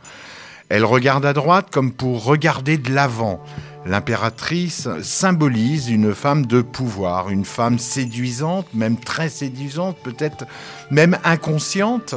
Elle 0.69 0.85
regarde 0.85 1.25
à 1.25 1.33
droite 1.33 1.69
comme 1.71 1.93
pour 1.93 2.25
regarder 2.25 2.77
de 2.77 2.93
l'avant. 2.93 3.43
L'impératrice 3.87 4.89
symbolise 5.03 5.89
une 5.89 6.15
femme 6.15 6.45
de 6.45 6.61
pouvoir, 6.61 7.31
une 7.31 7.47
femme 7.47 7.79
séduisante, 7.79 8.67
même 8.75 8.99
très 8.99 9.31
séduisante, 9.31 9.97
peut-être 10.03 10.45
même 10.91 11.17
inconsciente. 11.25 12.15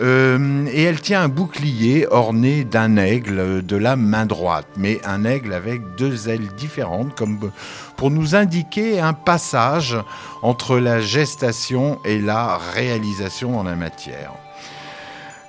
Euh, 0.00 0.66
et 0.72 0.82
elle 0.82 1.00
tient 1.00 1.22
un 1.22 1.28
bouclier 1.28 2.06
orné 2.10 2.64
d'un 2.64 2.96
aigle 2.96 3.64
de 3.64 3.76
la 3.76 3.96
main 3.96 4.24
droite, 4.24 4.66
mais 4.76 4.98
un 5.04 5.24
aigle 5.24 5.52
avec 5.52 5.82
deux 5.96 6.30
ailes 6.30 6.48
différentes, 6.56 7.14
comme 7.14 7.50
pour 7.96 8.10
nous 8.10 8.34
indiquer 8.34 8.98
un 8.98 9.12
passage 9.12 9.98
entre 10.40 10.78
la 10.78 11.00
gestation 11.00 11.98
et 12.06 12.18
la 12.18 12.56
réalisation 12.56 13.52
dans 13.52 13.62
la 13.62 13.76
matière. 13.76 14.32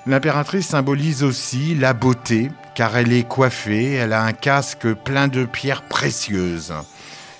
L'impératrice 0.06 0.66
symbolise 0.66 1.22
aussi 1.22 1.74
la 1.74 1.94
beauté, 1.94 2.50
car 2.74 2.96
elle 2.96 3.12
est 3.12 3.26
coiffée, 3.26 3.92
elle 3.92 4.12
a 4.12 4.22
un 4.22 4.32
casque 4.32 4.92
plein 4.92 5.28
de 5.28 5.44
pierres 5.44 5.82
précieuses. 5.82 6.74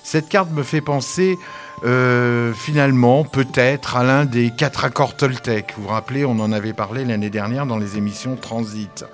Cette 0.03 0.28
carte 0.28 0.50
me 0.50 0.62
fait 0.62 0.80
penser 0.80 1.38
euh, 1.84 2.53
finalement 2.53 3.24
peut-être 3.24 3.96
à 3.96 4.05
l'un 4.05 4.24
des 4.24 4.50
quatre 4.50 4.84
accords 4.84 5.16
Toltec. 5.16 5.74
Vous 5.76 5.84
vous 5.84 5.88
rappelez, 5.88 6.24
on 6.24 6.38
en 6.40 6.53
avait 6.53 6.72
parlé 6.72 7.05
l'année 7.05 7.30
dernière 7.30 7.66
dans 7.66 7.78
les 7.78 7.96
émissions 7.96 8.36
Transit. 8.36 9.05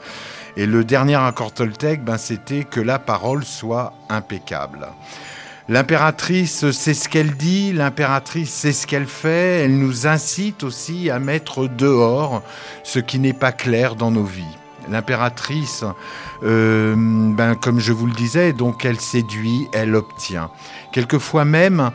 Et 0.57 0.66
le 0.66 0.84
dernier 0.84 1.14
accord 1.14 1.53
Toltec, 1.53 2.03
ben, 2.03 2.18
c'était 2.18 2.64
que 2.64 2.80
la 2.80 2.99
parole 2.99 3.45
soit 3.45 3.93
impeccable. 4.09 4.89
L'impératrice 5.68 6.70
sait 6.70 6.95
ce 6.95 7.11
qu'elle 7.11 7.36
dit, 7.36 7.74
l'impératrice 7.74 8.51
sait 8.51 8.72
ce 8.72 8.86
qu'elle 8.86 9.07
fait, 9.07 9.64
elle 9.64 9.78
nous 9.78 10.07
incite 10.07 10.62
aussi 10.62 11.11
à 11.11 11.18
mettre 11.18 11.68
dehors 11.68 12.43
ce 12.84 12.99
qui 12.99 13.18
n'est 13.18 13.34
pas 13.34 13.53
clair 13.53 13.95
dans 13.95 14.11
nos 14.11 14.24
vies. 14.24 14.57
L'impératrice, 14.91 15.85
euh, 16.43 16.95
ben, 16.97 17.55
comme 17.55 17.79
je 17.79 17.93
vous 17.93 18.07
le 18.07 18.12
disais, 18.12 18.53
donc 18.53 18.85
elle 18.85 19.01
séduit, 19.01 19.68
elle 19.72 19.95
obtient. 19.95 20.51
Quelquefois 20.93 21.45
même 21.45 21.91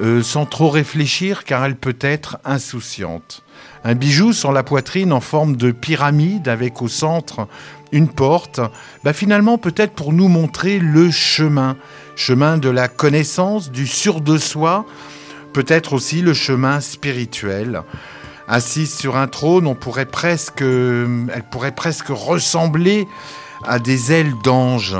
euh, 0.00 0.22
sans 0.22 0.46
trop 0.46 0.70
réfléchir 0.70 1.42
car 1.42 1.64
elle 1.64 1.74
peut 1.74 1.98
être 2.00 2.38
insouciante. 2.44 3.42
Un 3.84 3.96
bijou 3.96 4.32
sur 4.32 4.52
la 4.52 4.62
poitrine 4.62 5.12
en 5.12 5.20
forme 5.20 5.56
de 5.56 5.72
pyramide 5.72 6.46
avec 6.46 6.82
au 6.82 6.88
centre 6.88 7.48
une 7.90 8.08
porte, 8.08 8.60
bah 9.02 9.12
finalement 9.12 9.58
peut-être 9.58 9.94
pour 9.94 10.12
nous 10.12 10.28
montrer 10.28 10.78
le 10.78 11.10
chemin, 11.10 11.76
chemin 12.16 12.58
de 12.58 12.68
la 12.68 12.86
connaissance, 12.86 13.72
du 13.72 13.86
sur 13.86 14.20
de 14.20 14.38
soi, 14.38 14.84
peut-être 15.52 15.94
aussi 15.94 16.22
le 16.22 16.34
chemin 16.34 16.80
spirituel. 16.80 17.82
Assise 18.48 18.96
sur 18.96 19.16
un 19.16 19.28
trône, 19.28 19.66
presque, 20.10 20.62
elle 20.62 21.44
pourrait 21.50 21.74
presque 21.74 22.08
ressembler 22.08 23.06
à 23.66 23.78
des 23.78 24.12
ailes 24.12 24.32
d'ange. 24.42 24.96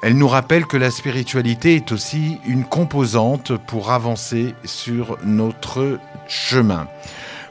Elle 0.00 0.16
nous 0.16 0.28
rappelle 0.28 0.64
que 0.64 0.76
la 0.76 0.92
spiritualité 0.92 1.74
est 1.74 1.90
aussi 1.90 2.38
une 2.46 2.64
composante 2.64 3.56
pour 3.66 3.90
avancer 3.90 4.54
sur 4.64 5.18
notre 5.24 5.98
chemin. 6.28 6.86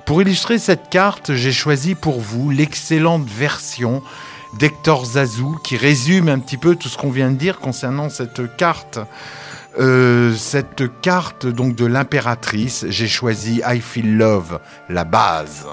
Pour 0.05 0.21
illustrer 0.21 0.59
cette 0.59 0.89
carte, 0.89 1.33
j'ai 1.33 1.51
choisi 1.51 1.93
pour 1.93 2.21
vous 2.21 2.49
l'excellente 2.49 3.27
version 3.27 4.01
d'Hector 4.57 5.03
Zazou 5.05 5.59
qui 5.61 5.75
résume 5.75 6.29
un 6.29 6.39
petit 6.39 6.55
peu 6.55 6.77
tout 6.77 6.87
ce 6.87 6.97
qu'on 6.97 7.11
vient 7.11 7.31
de 7.31 7.35
dire 7.35 7.59
concernant 7.59 8.09
cette 8.09 8.55
carte. 8.55 8.99
Euh, 9.79 10.33
cette 10.33 11.01
carte 11.01 11.45
donc 11.45 11.75
de 11.75 11.85
l'impératrice, 11.85 12.85
j'ai 12.89 13.07
choisi 13.07 13.61
I 13.65 13.79
Feel 13.79 14.17
Love, 14.17 14.59
la 14.89 15.03
base. 15.03 15.67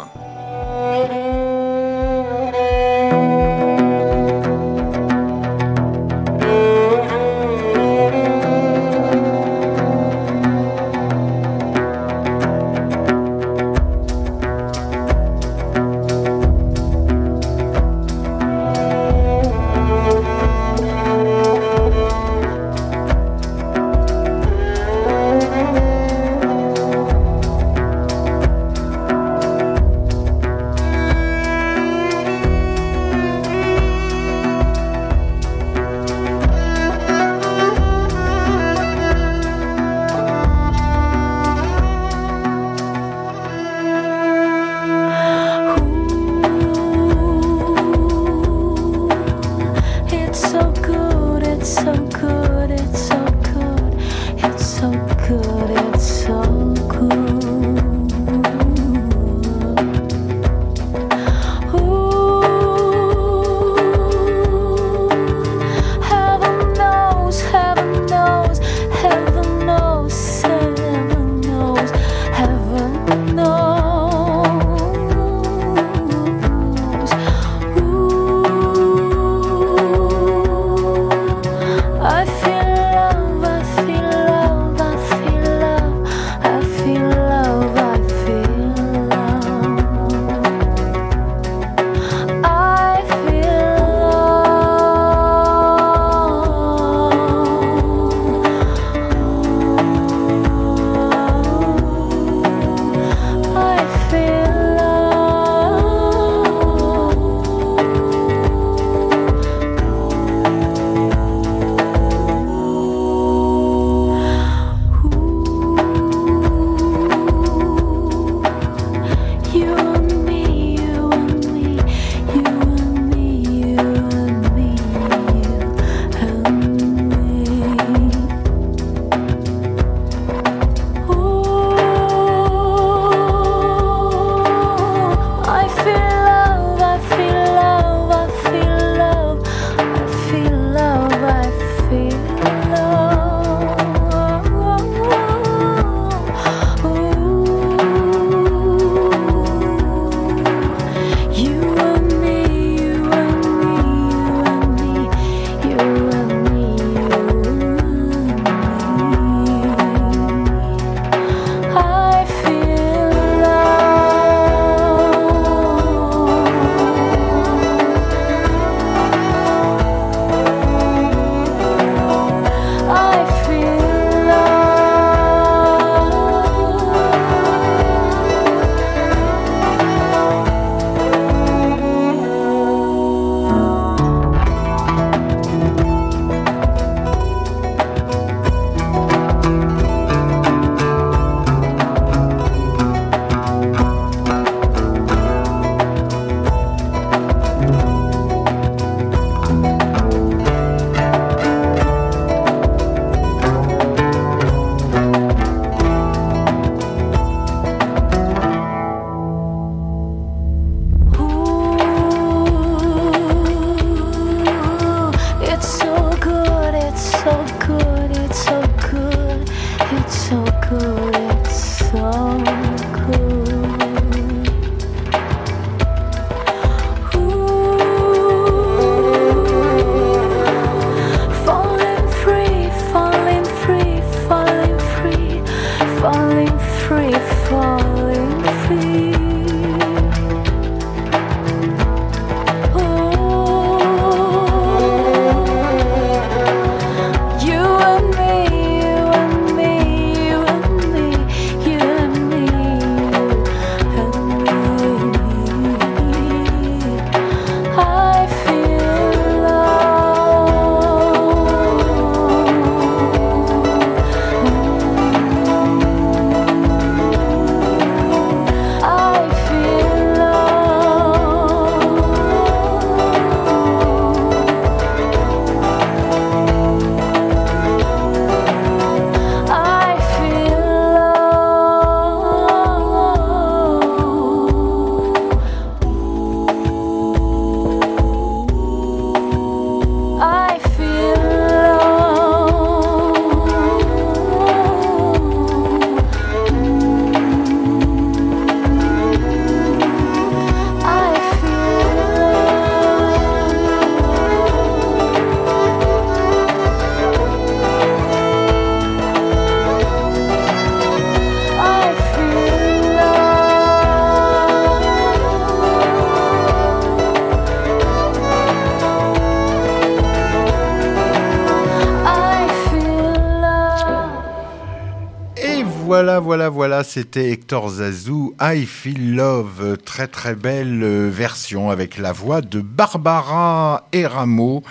C'était 326.94 327.32
Hector 327.32 327.70
Zazou, 327.70 328.36
I 328.40 328.66
Feel 328.66 329.16
Love, 329.16 329.78
très 329.84 330.06
très 330.06 330.36
belle 330.36 330.80
euh, 330.84 331.10
version 331.10 331.70
avec 331.70 331.98
la 331.98 332.12
voix 332.12 332.40
de 332.40 332.60
Barbara 332.60 333.88
Eramo, 333.92 334.62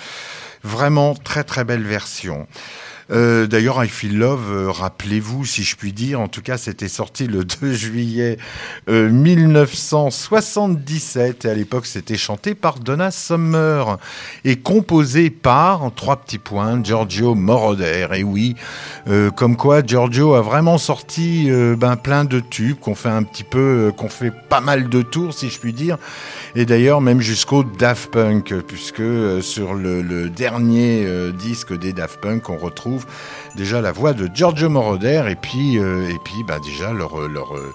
vraiment 0.64 1.16
très 1.16 1.44
très 1.44 1.66
belle 1.66 1.84
version. 1.84 2.48
Euh, 3.14 3.48
D'ailleurs, 3.48 3.84
I 3.84 3.90
Feel 3.90 4.18
Love, 4.18 4.52
euh, 4.52 4.72
rappelez-vous, 4.72 5.46
si 5.46 5.64
je 5.64 5.76
puis 5.76 5.92
dire, 5.94 6.20
en 6.20 6.28
tout 6.28 6.42
cas, 6.42 6.58
c'était 6.58 6.88
sorti 6.88 7.28
le 7.28 7.46
2 7.62 7.74
juillet 7.74 8.40
euh, 8.90 9.08
1977, 9.10 11.46
et 11.46 11.50
à 11.50 11.54
l'époque, 11.54 11.86
c'était 11.86 12.18
chanté 12.18 12.56
par 12.56 12.80
Donna 12.80 13.12
Summer, 13.12 14.00
et 14.46 14.56
composé 14.56 15.30
par, 15.30 15.84
en 15.84 15.92
trois 15.92 16.16
petits 16.18 16.40
points, 16.40 16.84
Giorgio 16.84 17.36
Moroder. 17.36 18.08
Et 18.16 18.24
oui, 18.24 18.56
euh, 19.08 19.30
comme 19.32 19.58
quoi 19.58 19.84
Giorgio 19.86 20.34
a 20.34 20.42
vraiment 20.42 20.78
sorti 20.78 21.48
euh, 21.50 21.76
ben, 21.76 21.96
plein 21.96 22.26
de 22.26 22.40
tubes, 22.40 22.80
qu'on 22.80 22.96
fait 22.96 23.10
un 23.10 23.24
petit 23.24 23.44
peu, 23.44 23.88
euh, 23.88 23.92
qu'on 23.92 24.10
fait 24.10 24.32
pas 24.32 24.62
mal 24.62 24.90
de 24.90 25.02
tours, 25.02 25.34
si 25.34 25.50
je 25.50 25.60
puis 25.60 25.74
dire, 25.74 25.98
et 26.56 26.66
d'ailleurs 26.66 27.02
même 27.02 27.22
jusqu'au 27.22 27.64
Daft 27.64 28.12
Punk, 28.12 28.54
puisque 28.68 29.00
euh, 29.00 29.42
sur 29.42 29.74
le, 29.74 30.30
dernier 30.30 31.04
euh, 31.06 31.32
disque 31.32 31.78
des 31.78 31.94
Daft 31.94 32.20
Punk, 32.22 32.50
on 32.50 32.58
retrouve 32.58 33.03
déjà 33.56 33.82
la 33.82 33.92
voix 33.92 34.14
de 34.14 34.30
Giorgio 34.34 34.70
Moroder 34.70 35.24
et 35.30 35.36
puis 35.36 35.78
euh, 35.78 36.10
et 36.10 36.20
puis 36.24 36.44
bah, 36.44 36.60
déjà 36.64 36.92
leur 36.92 37.20
euh, 37.20 37.28
leur 37.28 37.56
euh, 37.56 37.74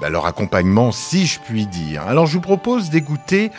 bah, 0.00 0.10
leur 0.10 0.26
accompagnement, 0.26 0.92
si 0.92 1.26
je 1.26 1.38
puis 1.40 1.66
dire. 1.66 2.02
Alors 2.02 2.26
je 2.26 2.34
vous 2.34 2.40
propose 2.40 2.90
d'écouter. 2.90 3.50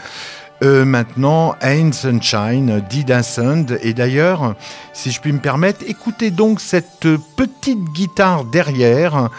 Maintenant, 0.61 1.55
Ain't 1.61 1.93
Sunshine 1.93 2.81
d'Ida 2.89 3.23
Sund. 3.23 3.79
Et 3.81 3.93
d'ailleurs, 3.93 4.55
si 4.91 5.09
je 5.09 5.21
puis 5.21 5.31
me 5.31 5.39
permettre, 5.39 5.85
écoutez 5.87 6.31
donc 6.31 6.59
cette 6.59 7.07
petite 7.37 7.85
guitare 7.93 8.43
derrière, 8.43 9.29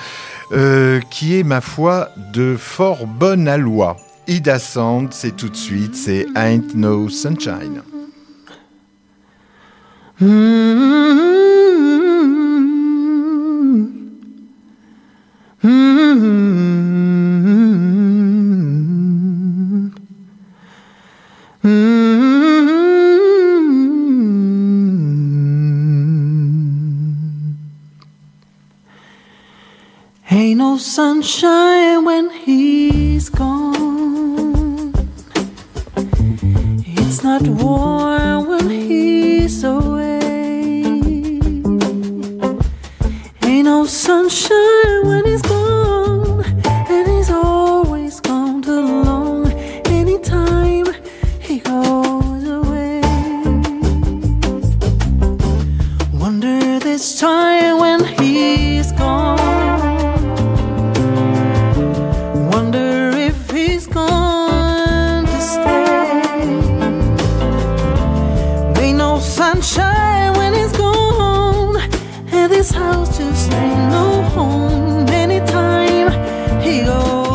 qui 1.10 1.38
est, 1.38 1.42
ma 1.42 1.60
foi, 1.60 2.08
de 2.32 2.56
fort 2.56 3.06
bonne 3.06 3.48
aloi. 3.48 3.98
Ida 4.28 4.58
Sand, 4.58 5.08
c'est 5.10 5.36
tout 5.36 5.50
de 5.50 5.56
suite, 5.56 5.94
c'est 5.94 6.24
Ain't 6.36 6.74
No 6.74 7.10
Sunshine. 7.10 7.82
Ain't 10.22 10.28
no 30.58 30.76
sunshine 30.76 32.04
when 32.04 32.28
he's 32.28 33.30
gone. 33.30 34.92
It's 36.84 37.24
not 37.24 37.40
warm 37.48 37.99
sunshine 44.10 45.06
when 45.06 45.24
he's 45.24 45.42
gone, 45.42 46.44
and 46.94 47.06
he's 47.12 47.30
always 47.30 48.18
gone 48.18 48.60
too 48.60 48.84
long. 49.06 49.52
Anytime 49.86 50.86
he 51.38 51.60
goes 51.60 52.44
away, 52.58 53.00
wonder 56.22 56.80
this 56.80 57.20
time 57.20 57.78
when 57.78 58.00
he's 58.18 58.90
gone. 58.90 59.38
Wonder 62.50 63.10
if 63.28 63.38
he's 63.50 63.86
to 65.30 65.40
stay. 65.52 66.50
Ain't 68.82 68.98
no 68.98 69.20
sunshine 69.20 70.09
this 72.60 72.72
house 72.72 73.16
just 73.16 73.50
ain't 73.52 73.90
no 73.90 74.22
home. 74.34 75.08
Anytime 75.08 76.10
he 76.60 76.84
goes 76.84 77.29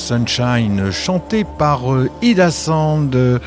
Sunshine 0.00 0.90
chanté 0.90 1.44
par 1.44 1.92
euh, 1.92 2.08
Ida 2.22 2.50
Sand. 2.50 3.14
Euh, 3.14 3.38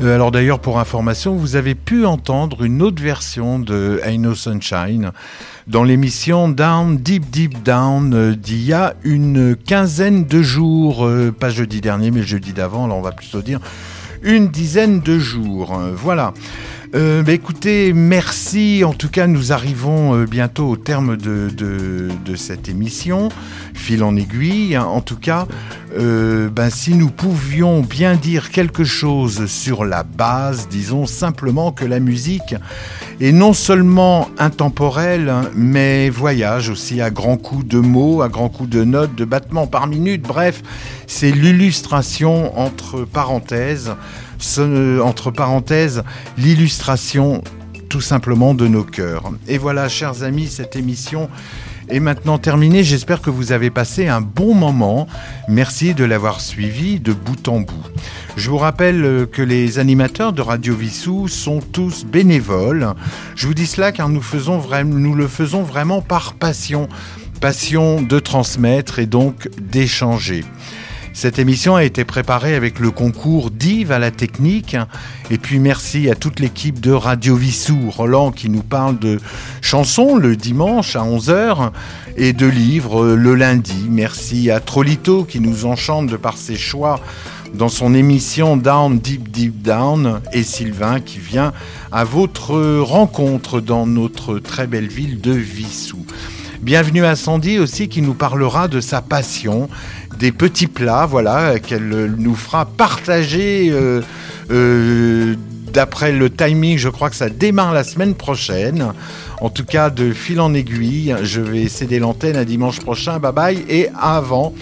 alors 0.00 0.32
d'ailleurs, 0.32 0.58
pour 0.58 0.80
information, 0.80 1.36
vous 1.36 1.54
avez 1.54 1.76
pu 1.76 2.04
entendre 2.04 2.64
une 2.64 2.82
autre 2.82 3.00
version 3.00 3.60
de 3.60 4.00
Ain't 4.04 4.18
No 4.18 4.34
Sunshine 4.34 5.12
dans 5.68 5.84
l'émission 5.84 6.48
Down, 6.48 6.98
Deep 6.98 7.30
Deep 7.30 7.62
Down 7.62 8.12
euh, 8.12 8.34
d'il 8.34 8.64
y 8.64 8.72
a 8.72 8.94
une 9.04 9.54
quinzaine 9.54 10.24
de 10.24 10.42
jours, 10.42 11.08
pas 11.38 11.50
jeudi 11.50 11.80
dernier, 11.80 12.10
mais 12.10 12.24
jeudi 12.24 12.52
d'avant, 12.52 12.88
là 12.88 12.94
on 12.94 13.00
va 13.00 13.12
plutôt 13.12 13.40
dire 13.40 13.60
une 14.24 14.48
dizaine 14.48 15.00
de 15.00 15.18
jours. 15.18 15.80
Voilà. 15.94 16.34
Euh, 16.94 17.22
bah, 17.22 17.32
écoutez, 17.32 17.94
merci. 17.94 18.84
En 18.84 18.92
tout 18.92 19.08
cas, 19.08 19.26
nous 19.26 19.50
arrivons 19.50 20.14
euh, 20.14 20.26
bientôt 20.26 20.68
au 20.68 20.76
terme 20.76 21.16
de, 21.16 22.10
cette 22.36 22.68
émission, 22.68 23.30
fil 23.72 24.04
en 24.04 24.14
aiguille. 24.14 24.76
En 24.76 25.00
tout 25.00 25.16
cas, 25.16 25.46
euh, 25.96 26.50
ben, 26.50 26.68
si 26.68 26.94
nous 26.94 27.08
pouvions 27.08 27.80
bien 27.80 28.14
dire 28.14 28.50
quelque 28.50 28.84
chose 28.84 29.46
sur 29.46 29.86
la 29.86 30.02
base, 30.02 30.68
disons 30.68 31.06
simplement 31.06 31.72
que 31.72 31.86
la 31.86 31.98
musique 31.98 32.54
est 33.20 33.32
non 33.32 33.54
seulement 33.54 34.28
intemporelle, 34.38 35.32
mais 35.54 36.10
voyage 36.10 36.68
aussi 36.68 37.00
à 37.00 37.10
grands 37.10 37.38
coups 37.38 37.66
de 37.66 37.78
mots, 37.78 38.20
à 38.20 38.28
grands 38.28 38.48
coups 38.50 38.68
de 38.68 38.84
notes, 38.84 39.14
de 39.14 39.24
battements 39.24 39.66
par 39.66 39.86
minute. 39.86 40.22
Bref, 40.22 40.62
c'est 41.06 41.30
l'illustration 41.30 42.58
entre 42.58 43.04
parenthèses 43.04 43.92
ce- 44.42 45.00
entre 45.00 45.30
parenthèses, 45.30 46.02
l'illustration 46.38 47.42
tout 47.88 48.00
simplement 48.00 48.54
de 48.54 48.66
nos 48.68 48.84
cœurs. 48.84 49.32
Et 49.48 49.58
voilà, 49.58 49.88
chers 49.88 50.22
amis, 50.22 50.46
cette 50.46 50.76
émission 50.76 51.28
est 51.90 52.00
maintenant 52.00 52.38
terminée. 52.38 52.82
J'espère 52.84 53.20
que 53.20 53.28
vous 53.28 53.52
avez 53.52 53.68
passé 53.68 54.08
un 54.08 54.22
bon 54.22 54.54
moment. 54.54 55.06
Merci 55.48 55.92
de 55.92 56.04
l'avoir 56.04 56.40
suivi 56.40 57.00
de 57.00 57.12
bout 57.12 57.48
en 57.48 57.60
bout. 57.60 57.84
Je 58.36 58.48
vous 58.48 58.56
rappelle 58.56 59.04
euh, 59.04 59.26
que 59.26 59.42
les 59.42 59.78
animateurs 59.78 60.32
de 60.32 60.40
Radio 60.40 60.74
Vissou 60.74 61.28
sont 61.28 61.60
tous 61.60 62.06
bénévoles. 62.06 62.94
Je 63.36 63.46
vous 63.46 63.52
dis 63.54 63.66
cela 63.66 63.92
car 63.92 64.08
nous 64.08 64.22
le 65.14 65.28
faisons 65.28 65.62
vraiment 65.62 66.00
par 66.00 66.32
passion. 66.34 66.88
Passion 67.42 68.00
de 68.00 68.18
transmettre 68.20 69.00
et 69.00 69.06
donc 69.06 69.48
d'échanger. 69.60 70.44
Cette 71.14 71.38
émission 71.38 71.76
a 71.76 71.84
été 71.84 72.04
préparée 72.04 72.54
avec 72.54 72.78
le 72.78 72.90
concours 72.90 73.50
d'Yves 73.50 73.92
à 73.92 73.98
la 73.98 74.10
technique. 74.10 74.76
Et 75.30 75.36
puis 75.36 75.58
merci 75.58 76.10
à 76.10 76.14
toute 76.14 76.40
l'équipe 76.40 76.80
de 76.80 76.90
Radio 76.90 77.36
Vissou, 77.36 77.90
Roland 77.90 78.32
qui 78.32 78.48
nous 78.48 78.62
parle 78.62 78.98
de 78.98 79.20
chansons 79.60 80.16
le 80.16 80.36
dimanche 80.36 80.96
à 80.96 81.02
11h 81.02 81.70
et 82.16 82.32
de 82.32 82.46
livres 82.46 83.14
le 83.14 83.34
lundi. 83.34 83.86
Merci 83.90 84.50
à 84.50 84.58
Trolito 84.58 85.24
qui 85.24 85.38
nous 85.38 85.66
enchante 85.66 86.06
de 86.06 86.16
par 86.16 86.38
ses 86.38 86.56
choix 86.56 86.98
dans 87.52 87.68
son 87.68 87.94
émission 87.94 88.56
Down 88.56 88.98
Deep 88.98 89.30
Deep 89.30 89.60
Down 89.60 90.22
et 90.32 90.42
Sylvain 90.42 91.00
qui 91.00 91.18
vient 91.18 91.52
à 91.92 92.04
votre 92.04 92.80
rencontre 92.80 93.60
dans 93.60 93.86
notre 93.86 94.38
très 94.38 94.66
belle 94.66 94.88
ville 94.88 95.20
de 95.20 95.32
Vissou. 95.32 96.06
Bienvenue 96.62 97.04
à 97.04 97.16
Sandy 97.16 97.58
aussi 97.58 97.88
qui 97.88 98.02
nous 98.02 98.14
parlera 98.14 98.68
de 98.68 98.80
sa 98.80 99.02
passion, 99.02 99.68
des 100.18 100.32
petits 100.32 100.66
plats, 100.66 101.06
voilà, 101.06 101.58
qu'elle 101.58 101.92
euh, 101.92 102.08
nous 102.16 102.34
fera 102.34 102.66
partager 102.66 103.68
euh, 103.70 104.00
euh, 104.50 105.34
d'après 105.72 106.12
le 106.12 106.30
timing, 106.30 106.78
je 106.78 106.88
crois 106.88 107.10
que 107.10 107.16
ça 107.16 107.28
démarre 107.28 107.72
la 107.72 107.84
semaine 107.84 108.14
prochaine. 108.14 108.92
En 109.40 109.50
tout 109.50 109.64
cas, 109.64 109.90
de 109.90 110.12
fil 110.12 110.40
en 110.40 110.54
aiguille, 110.54 111.14
je 111.22 111.40
vais 111.40 111.68
céder 111.68 111.98
l'antenne 111.98 112.36
à 112.36 112.44
dimanche 112.44 112.80
prochain. 112.80 113.18
Bye 113.18 113.32
bye. 113.32 113.64
Et 113.68 113.88
avant, 113.98 114.54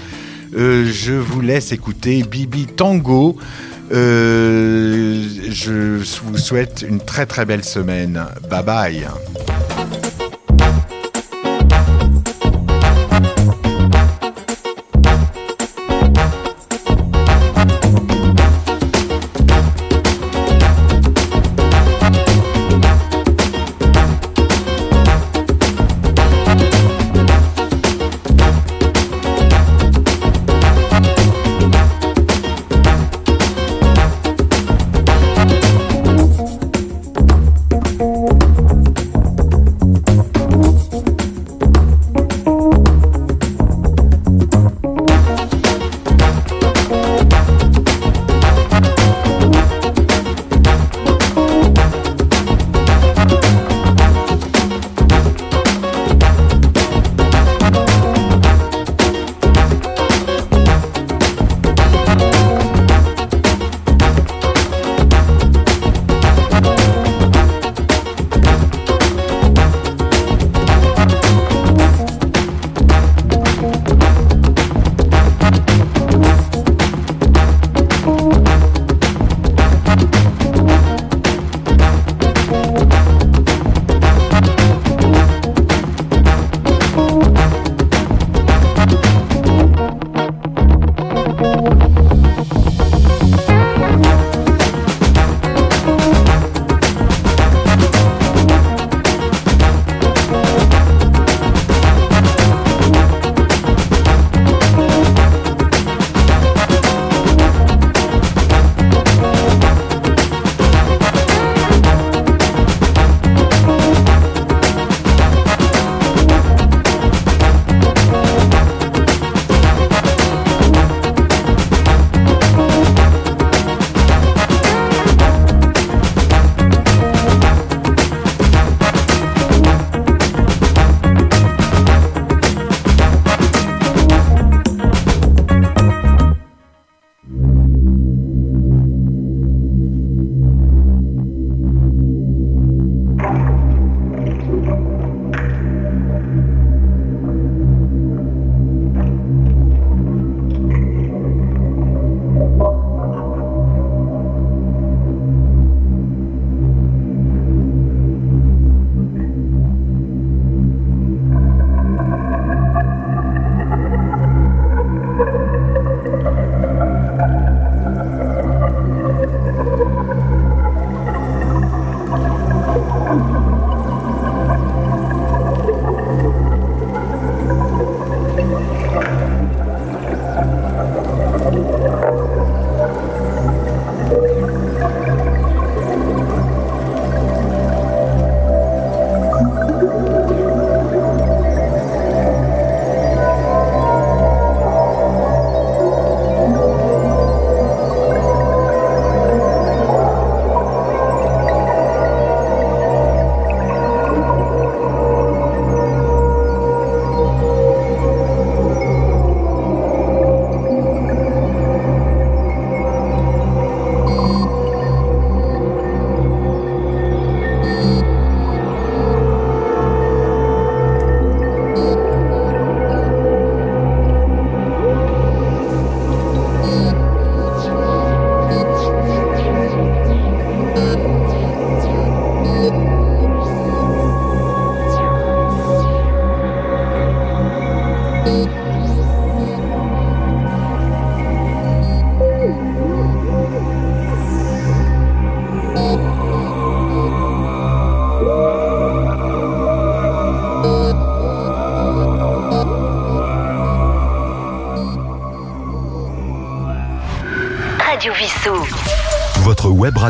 je 0.54 1.12
vous 1.12 1.42
laisse 1.42 1.72
écouter 1.72 2.22
Bibi 2.22 2.66
Tango. 2.66 3.36
Je 3.90 5.98
vous 6.24 6.38
souhaite 6.38 6.82
une 6.88 7.00
très 7.00 7.26
très 7.26 7.44
belle 7.44 7.64
semaine. 7.64 8.24
Bye 8.48 8.64
bye. 8.64 9.06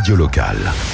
Radio 0.01 0.16
locale. 0.16 0.89